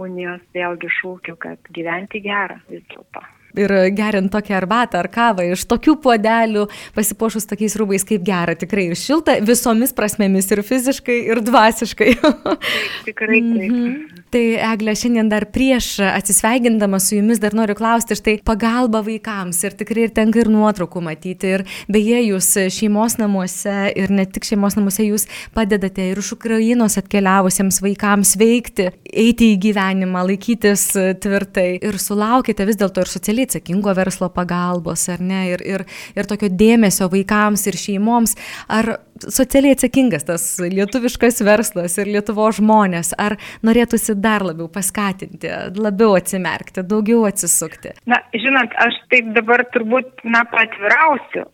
unijos 0.01 0.43
vėlgi 0.55 0.93
šūkiu, 1.01 1.37
kad 1.43 1.75
gyventi 1.75 2.23
gerą 2.25 2.61
vis 2.71 2.87
dėlto 2.93 3.25
ir 3.59 3.75
geriant 3.97 4.31
tokią 4.33 4.59
arbatą 4.61 5.01
ar 5.01 5.11
kavą 5.13 5.47
iš 5.53 5.67
tokių 5.71 5.97
puodelių, 6.05 6.67
pasipošus 6.97 7.49
tokiais 7.51 7.77
rūbais, 7.81 8.07
kaip 8.07 8.25
gera, 8.27 8.57
tikrai 8.59 8.91
ir 8.91 8.99
šilta 8.99 9.39
visomis 9.47 9.95
prasmėmis, 9.97 10.51
ir 10.53 10.63
fiziškai, 10.67 11.19
ir 11.33 11.43
dvasiškai. 11.47 12.15
tikrai 13.09 13.41
taip. 13.41 13.71
-hmm. 13.71 14.21
Tai 14.31 14.43
Eglė, 14.63 14.93
šiandien 14.95 15.27
dar 15.27 15.49
prieš 15.51 15.97
atsisveigindama 16.07 17.01
su 17.03 17.17
jumis 17.17 17.41
dar 17.43 17.55
noriu 17.57 17.75
klausti, 17.75 18.15
štai 18.15 18.37
pagalba 18.47 19.01
vaikams 19.03 19.59
ir 19.67 19.75
tikrai 19.75 20.05
ir 20.07 20.13
tenka 20.15 20.39
ir 20.39 20.51
nuotraukų 20.53 21.03
matyti. 21.03 21.51
Ir 21.57 21.65
beje, 21.91 22.21
jūs 22.29 22.53
šeimos 22.71 23.17
namuose 23.19 23.91
ir 23.99 24.13
ne 24.15 24.27
tik 24.31 24.47
šeimos 24.47 24.77
namuose 24.79 25.03
jūs 25.09 25.27
padedate 25.57 26.11
ir 26.13 26.21
iš 26.23 26.31
Ukrainos 26.37 26.95
atkeliavusiems 27.01 27.81
vaikams 27.83 28.37
veikti, 28.39 28.91
eiti 29.11 29.51
į 29.55 29.59
gyvenimą, 29.67 30.23
laikytis 30.29 30.87
tvirtai 31.25 31.81
ir 31.81 31.99
sulaukite 31.99 32.69
vis 32.69 32.79
dėlto 32.79 33.03
ir 33.03 33.11
socialiai 33.11 33.39
socialiai 33.40 33.48
atsakingo 33.48 33.94
verslo 33.94 34.29
pagalbos, 34.31 35.09
ar 35.09 35.20
ne, 35.20 35.50
ir, 35.50 35.62
ir, 35.64 35.85
ir 36.16 36.26
tokio 36.26 36.48
dėmesio 36.48 37.09
vaikams 37.11 37.66
ir 37.66 37.76
šeimoms, 37.76 38.37
ar 38.68 39.00
socialiai 39.28 39.76
atsakingas 39.76 40.26
tas 40.28 40.44
lietuviškas 40.62 41.42
verslas 41.46 41.96
ir 42.00 42.11
Lietuvo 42.11 42.46
žmonės, 42.54 43.12
ar 43.20 43.37
norėtųsi 43.66 44.16
dar 44.20 44.44
labiau 44.46 44.68
paskatinti, 44.72 45.50
labiau 45.76 46.16
atsimerkti, 46.18 46.85
daugiau 46.87 47.24
atsisukti? 47.28 47.94
Na, 48.11 48.20
žinot, 48.35 48.74
aš 48.80 48.98
taip 49.12 49.30
dabar 49.37 49.64
turbūt, 49.74 50.24
na, 50.24 50.42
patvirausiu, 50.50 51.46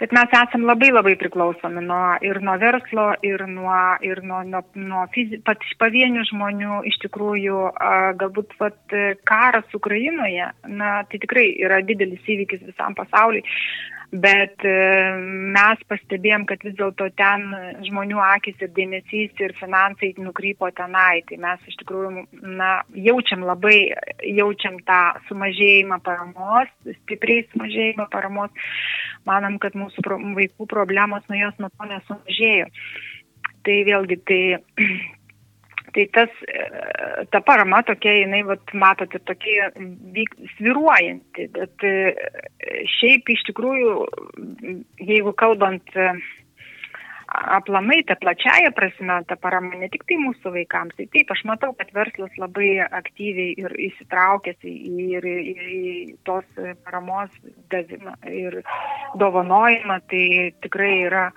kad 0.00 0.16
mes 0.16 0.36
esame 0.42 0.68
labai 0.70 0.92
labai 0.92 1.14
priklausomi 1.20 1.84
nuo, 1.86 2.02
ir 2.24 2.40
nuo 2.44 2.56
verslo, 2.62 3.08
ir 3.26 3.46
nuo, 3.50 3.78
ir 4.06 4.22
nuo, 4.26 4.42
nuo, 4.48 4.64
nuo 4.78 5.06
fizi, 5.14 5.40
pat 5.46 5.62
pavienių 5.82 6.26
žmonių, 6.30 6.82
iš 6.90 7.00
tikrųjų, 7.06 7.62
galbūt 8.20 8.56
vat, 8.60 8.80
karas 9.28 9.76
Ukrainoje, 9.76 10.52
na, 10.68 10.92
tai 11.08 11.22
tikrai 11.22 11.48
yra 11.62 11.82
didelis 11.86 12.32
įvykis 12.34 12.66
visam 12.70 12.96
pasauliui 12.98 13.44
bet 14.12 14.60
e, 14.68 14.72
mes 15.56 15.84
pastebėjom, 15.88 16.44
kad 16.48 16.60
vis 16.66 16.74
dėlto 16.76 17.08
ten 17.16 17.46
žmonių 17.86 18.18
akis 18.26 18.60
ir 18.60 18.72
dėmesys 18.76 19.40
ir 19.40 19.54
finansai 19.56 20.12
nukrypo 20.20 20.68
tenai. 20.76 21.22
Tai 21.28 21.38
mes 21.40 21.64
iš 21.70 21.78
tikrųjų 21.80 22.26
na, 22.60 22.72
jaučiam 22.92 23.46
labai, 23.48 23.78
jaučiam 24.36 24.76
tą 24.88 25.00
sumažėjimą 25.30 26.02
paramos, 26.04 26.68
stipriai 26.84 27.46
sumažėjimą 27.54 28.08
paramos. 28.12 28.68
Manom, 29.28 29.56
kad 29.62 29.76
mūsų 29.78 30.04
pro, 30.04 30.18
vaikų 30.36 30.68
problemos 30.68 31.24
nuo 31.30 31.38
jos 31.38 31.58
nuo 31.62 31.72
to 31.72 31.88
nesumažėjo. 31.88 32.68
Tai 33.62 33.76
vėlgi, 33.86 34.18
tai 34.28 34.40
Tai 35.92 36.06
tas, 36.12 36.30
e, 36.48 37.24
ta 37.30 37.40
parama 37.44 37.82
tokia, 37.84 38.14
jinai, 38.22 38.40
vat, 38.48 38.70
matote, 38.72 39.18
tokia 39.28 39.68
vyk, 40.16 40.38
sviruojanti, 40.56 41.48
bet 41.52 41.84
e, 41.84 41.96
šiaip 42.94 43.28
iš 43.34 43.42
tikrųjų, 43.50 43.96
jeigu 45.04 45.34
kalbant 45.36 45.92
e, 45.92 46.06
aplamai, 47.28 48.00
ta 48.08 48.16
plačiaja 48.20 48.72
prasme, 48.76 49.18
ta 49.28 49.36
parama 49.36 49.76
ne 49.82 49.90
tik 49.92 50.06
tai 50.08 50.16
mūsų 50.22 50.54
vaikams, 50.56 50.96
tai 50.96 51.10
taip, 51.12 51.36
aš 51.36 51.44
matau, 51.48 51.74
kad 51.76 51.92
verslas 51.96 52.40
labai 52.40 52.74
aktyviai 52.88 53.52
ir 53.60 53.76
įsitraukęs 53.90 54.64
į, 54.64 54.76
ir, 55.18 55.28
ir, 55.28 55.62
į 55.76 55.92
tos 56.28 56.48
paramos 56.86 57.32
davimą 57.72 58.16
ir 58.32 58.62
dovanojimą, 59.20 60.00
tai 60.08 60.26
tikrai 60.64 60.94
yra 61.10 61.28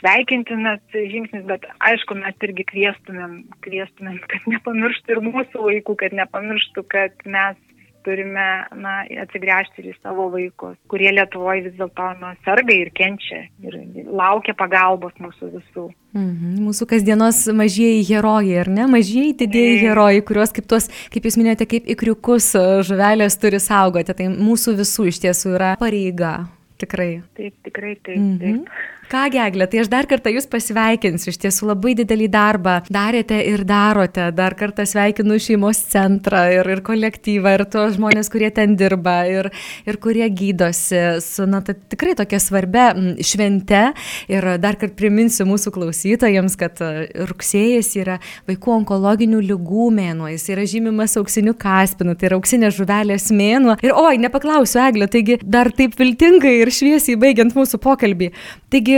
sveikintinas 0.00 0.82
žingsnis, 0.94 1.44
bet 1.48 1.66
aišku, 1.90 2.18
mes 2.18 2.48
irgi 2.48 2.66
kvieštumėm, 2.72 3.38
kvieštumėm, 3.66 4.18
kad 4.32 4.50
nepamirštų 4.54 5.16
ir 5.16 5.22
mūsų 5.28 5.68
vaikų, 5.70 5.96
kad 6.02 6.16
nepamirštų, 6.20 6.86
kad 6.92 7.26
mes 7.26 7.58
turime 8.06 8.46
na, 8.78 9.00
atsigręžti 9.22 9.82
ir 9.82 9.90
į 9.90 9.94
savo 9.98 10.28
vaikus, 10.30 10.76
kurie 10.90 11.10
Lietuvoje 11.14 11.64
vis 11.66 11.74
dėlto 11.78 12.06
nu, 12.20 12.32
serga 12.46 12.74
ir 12.74 12.92
kenčia 12.94 13.40
ir 13.66 13.78
laukia 14.06 14.54
pagalbos 14.58 15.16
mūsų 15.22 15.50
visų. 15.56 15.86
Mhm. 16.14 16.52
Mūsų 16.68 16.86
kasdienos 16.92 17.42
mažieji 17.58 18.04
herojai, 18.08 18.60
ar 18.62 18.70
ne? 18.72 18.86
Mažieji 18.94 19.34
didieji 19.42 19.80
herojai, 19.82 20.22
kuriuos 20.28 20.54
kaip 20.54 20.68
tuos, 20.70 20.86
kaip 21.12 21.26
jūs 21.26 21.38
minėjote, 21.40 21.66
kaip 21.74 21.90
ikriukus 21.96 22.52
žuvelės 22.86 23.40
turi 23.42 23.60
saugoti. 23.62 24.14
Tai 24.16 24.30
mūsų 24.36 24.78
visų 24.84 25.10
iš 25.10 25.24
tiesų 25.26 25.56
yra 25.58 25.74
pareiga. 25.80 26.36
Tikrai. 26.80 27.10
Taip, 27.36 27.56
tikrai 27.66 27.96
taip. 28.04 28.20
Mhm. 28.20 28.64
Ką, 29.06 29.28
Geglė, 29.30 29.68
tai 29.70 29.84
aš 29.84 29.88
dar 29.90 30.06
kartą 30.10 30.32
Jūs 30.34 30.48
pasveikinsiu. 30.50 31.30
Iš 31.30 31.36
tiesų 31.44 31.68
labai 31.68 31.92
didelį 31.94 32.26
darbą 32.32 32.72
darėte 32.90 33.36
ir 33.38 33.62
darote. 33.66 34.24
Dar 34.34 34.56
kartą 34.58 34.82
sveikinu 34.82 35.36
šeimos 35.42 35.78
centrą 35.92 36.40
ir, 36.50 36.66
ir 36.74 36.82
kolektyvą, 36.86 37.52
ir 37.54 37.62
tos 37.70 37.94
žmonės, 38.00 38.26
kurie 38.32 38.50
ten 38.54 38.74
dirba, 38.78 39.20
ir, 39.30 39.48
ir 39.86 39.98
kurie 40.02 40.26
gydosi 40.26 41.20
su, 41.22 41.46
na, 41.46 41.60
ta, 41.62 41.76
tikrai 41.76 42.16
tokia 42.18 42.40
svarbia 42.42 42.88
švente. 43.22 43.84
Ir 44.32 44.48
dar 44.62 44.74
kartą 44.80 44.98
priminsiu 44.98 45.46
mūsų 45.46 45.70
klausytojams, 45.76 46.58
kad 46.58 46.82
e, 46.82 47.06
rugsėjas 47.30 47.92
yra 48.02 48.18
vaikų 48.50 48.74
onkologinių 48.80 49.44
lygų 49.52 49.86
mėnuo. 50.00 50.32
Jis 50.34 50.48
yra 50.56 50.66
žymimas 50.66 51.14
auksiniu 51.22 51.54
kaspinu, 51.54 52.16
tai 52.18 52.32
yra 52.32 52.40
auksinė 52.40 52.72
žuvelės 52.74 53.30
mėnuo. 53.30 53.78
Ir 53.86 53.94
oi, 53.94 54.16
nepaklausiu, 54.26 54.82
Eglė, 54.88 55.06
taigi 55.14 55.38
dar 55.46 55.70
taip 55.70 55.94
viltingai 56.02 56.56
ir 56.64 56.74
šviesiai 56.74 57.14
baigiant 57.22 57.54
mūsų 57.54 57.78
pokalbį. 57.86 58.32
Taigi 58.74 58.95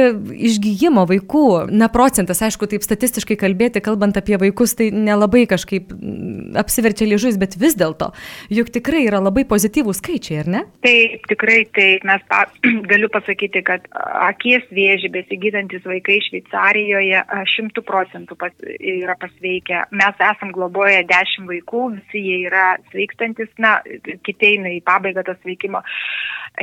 išgyjimo 0.49 1.05
vaikų, 1.09 1.45
na 1.75 1.89
procentas, 1.93 2.41
aišku, 2.45 2.69
taip 2.71 2.85
statistiškai 2.85 3.37
kalbėti, 3.41 3.83
kalbant 3.85 4.19
apie 4.21 4.39
vaikus, 4.41 4.75
tai 4.79 4.91
nelabai 4.95 5.45
kažkaip 5.51 5.93
mm, 5.95 6.57
apsiverčia 6.61 7.09
liežuvis, 7.11 7.39
bet 7.41 7.57
vis 7.61 7.77
dėlto, 7.79 8.11
juk 8.55 8.73
tikrai 8.75 9.05
yra 9.07 9.21
labai 9.23 9.45
pozityvų 9.49 9.95
skaičiai, 9.97 10.41
ar 10.43 10.51
ne? 10.55 10.63
Taip, 10.87 11.27
tikrai 11.31 11.61
taip. 11.77 12.07
Mes 12.09 12.25
pa, 12.31 12.45
galiu 12.93 13.11
pasakyti, 13.13 13.65
kad 13.67 13.87
akies 14.29 14.67
vėžį 14.75 15.13
besigydantis 15.19 15.87
vaikai 15.89 16.21
Šveicarijoje 16.29 17.25
šimtų 17.55 17.85
procentų 17.87 18.39
pas, 18.41 18.55
yra 18.79 19.17
pasveikę. 19.21 19.85
Mes 19.99 20.25
esam 20.31 20.53
globoję 20.55 21.05
dešimt 21.09 21.49
vaikų, 21.51 21.85
visi 21.99 22.25
jie 22.25 22.43
yra 22.49 22.67
sveikstantis, 22.93 23.51
na, 23.63 23.79
kiti 24.27 24.55
eina 24.55 24.73
į 24.77 24.83
pabaigą 24.87 25.25
to 25.27 25.37
sveikimo. 25.43 25.83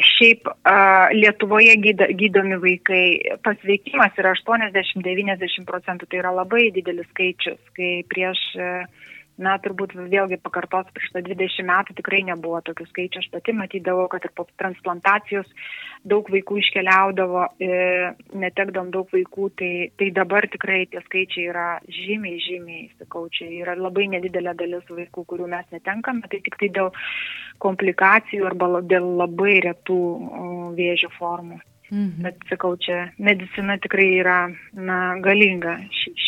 Šiaip 0.03 0.49
Lietuvoje 1.15 1.75
gydomi 2.19 2.57
vaikai 2.61 3.03
pasveikimas 3.45 4.17
yra 4.19 4.33
80-90 4.35 5.67
procentų, 5.69 6.09
tai 6.11 6.19
yra 6.23 6.33
labai 6.35 6.69
didelis 6.75 7.07
skaičius, 7.13 7.61
kai 7.77 7.91
prieš 8.11 8.41
na, 9.41 9.55
turbūt 9.63 9.95
vėlgi 9.97 10.39
pakartos 10.43 10.87
prieš 10.95 11.11
tą 11.15 11.21
20 11.25 11.67
metų 11.67 11.95
tikrai 11.97 12.21
nebuvo 12.29 12.61
tokių 12.65 12.87
skaičių. 12.89 13.21
Aš 13.23 13.27
pati 13.33 13.55
matydavau, 13.57 14.07
kad 14.11 14.25
ir 14.27 14.33
po 14.37 14.45
transplantacijos 14.61 15.49
daug 16.07 16.29
vaikų 16.31 16.59
iškeliaudavo, 16.61 17.43
e, 17.59 18.13
netekdom 18.45 18.91
daug 18.93 19.09
vaikų, 19.11 19.49
tai, 19.59 19.71
tai 19.99 20.09
dabar 20.15 20.47
tikrai 20.51 20.85
tie 20.91 21.01
skaičiai 21.05 21.47
yra 21.51 21.67
žymiai, 21.89 22.39
žymiai, 22.45 22.89
sakau, 23.01 23.25
čia 23.33 23.49
yra 23.51 23.75
labai 23.79 24.07
nedidelė 24.13 24.55
dalis 24.57 24.85
vaikų, 24.89 25.25
kurių 25.31 25.49
mes 25.51 25.67
netenkame, 25.75 26.27
tai 26.31 26.41
tik 26.45 26.59
tai 26.61 26.71
dėl 26.79 26.91
komplikacijų 27.63 28.47
arba 28.47 28.81
dėl 28.85 29.15
labai 29.23 29.57
retų 29.65 30.01
vėžio 30.77 31.11
formų. 31.19 31.59
Mhm. 31.91 32.23
Bet 32.25 32.39
sakau, 32.49 32.75
čia 32.81 33.11
medicina 33.21 33.77
tikrai 33.77 34.07
yra 34.19 34.39
na, 34.73 35.17
galinga 35.21 35.77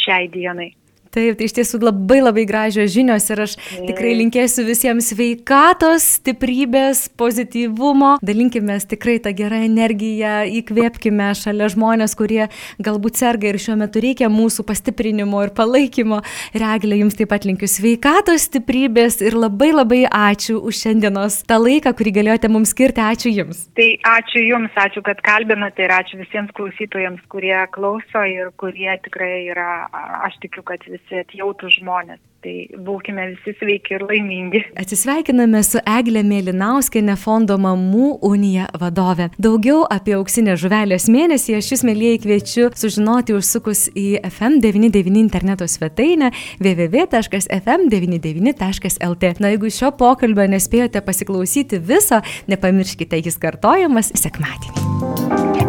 šiai 0.04 0.28
dienai. 0.34 0.74
Taip, 1.18 1.34
tai 1.40 1.48
iš 1.50 1.56
tiesų 1.58 1.80
labai 1.82 2.20
labai 2.22 2.44
gražios 2.46 2.92
žinios 2.94 3.26
ir 3.34 3.40
aš 3.48 3.56
tikrai 3.88 4.12
linkėsiu 4.20 4.68
visiems 4.68 5.08
sveikatos, 5.10 6.06
stiprybės, 6.20 7.08
pozityvumo. 7.18 8.12
Dalinkime 8.22 8.76
tikrai 8.86 9.16
tą 9.24 9.34
gerą 9.34 9.64
energiją, 9.66 10.44
įkvėpkime 10.60 11.32
šalia 11.40 11.72
žmonės, 11.74 12.14
kurie 12.20 12.44
galbūt 12.78 13.18
serga 13.18 13.50
ir 13.50 13.58
šiuo 13.62 13.80
metu 13.82 14.04
reikia 14.04 14.30
mūsų 14.30 14.68
pastiprinimo 14.70 15.42
ir 15.48 15.56
palaikymo. 15.58 16.22
Reglė, 16.54 17.02
jums 17.02 17.18
taip 17.18 17.32
pat 17.34 17.48
linkiu 17.50 17.70
sveikatos, 17.72 18.46
stiprybės 18.52 19.18
ir 19.26 19.40
labai 19.40 19.72
labai 19.74 20.04
ačiū 20.06 20.60
už 20.62 20.84
šiandienos 20.84 21.40
tą 21.50 21.58
laiką, 21.64 21.96
kurį 21.98 22.14
galėjote 22.20 22.54
mums 22.54 22.76
skirti. 22.76 23.02
Ačiū 23.02 23.34
Jums. 23.34 23.66
Tai 23.78 23.90
ačiū 24.14 24.46
Jums, 24.46 24.78
ačiū, 24.78 25.02
kad 25.06 25.26
kalbinote 25.26 25.82
ir 25.86 25.98
ačiū 25.98 26.22
visiems 26.22 26.54
klausytojams, 26.58 27.26
kurie 27.32 27.58
klauso 27.74 28.22
ir 28.30 28.54
kurie 28.62 28.92
tikrai 29.06 29.48
yra, 29.50 29.88
aš 30.28 30.38
tikiu, 30.44 30.62
kad 30.68 30.84
visi 30.86 31.07
visi 31.08 31.24
atjautų 31.24 31.72
žmonės. 31.80 32.20
Tai 32.38 32.70
būkime 32.86 33.34
visi 33.34 33.50
sveiki 33.58 33.96
ir 33.96 34.04
laimingi. 34.06 34.60
Atsisveikiname 34.78 35.58
su 35.66 35.80
Eglė 35.82 36.22
Mėlynauskenė 36.24 37.16
fondo 37.18 37.58
Mamų 37.58 38.20
Unija 38.22 38.68
vadove. 38.78 39.34
Daugiau 39.42 39.82
apie 39.90 40.14
auksinę 40.20 40.54
žuvelės 40.56 41.10
mėnesį 41.10 41.56
aš 41.58 41.72
jūs 41.74 41.84
mėlyjei 41.88 42.20
kviečiu 42.22 42.70
sužinoti 42.78 43.34
užsukus 43.34 43.90
į 43.90 44.22
FM99 44.30 45.18
interneto 45.18 45.68
svetainę 45.68 46.32
www.fm99.lt. 46.62 49.24
Na 49.42 49.50
jeigu 49.56 49.70
šio 49.74 49.92
pokalbio 49.98 50.46
nespėjote 50.54 51.02
pasiklausyti 51.02 51.82
viso, 51.82 52.22
nepamirškite 52.48 53.18
jis 53.18 53.38
kartojamas 53.42 54.14
sekmadienį. 54.14 54.78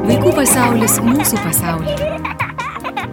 Vaikų 0.05 0.37
pasaulis 0.37 1.01
mūsų 1.01 1.40
pasaulyje. 1.48 2.38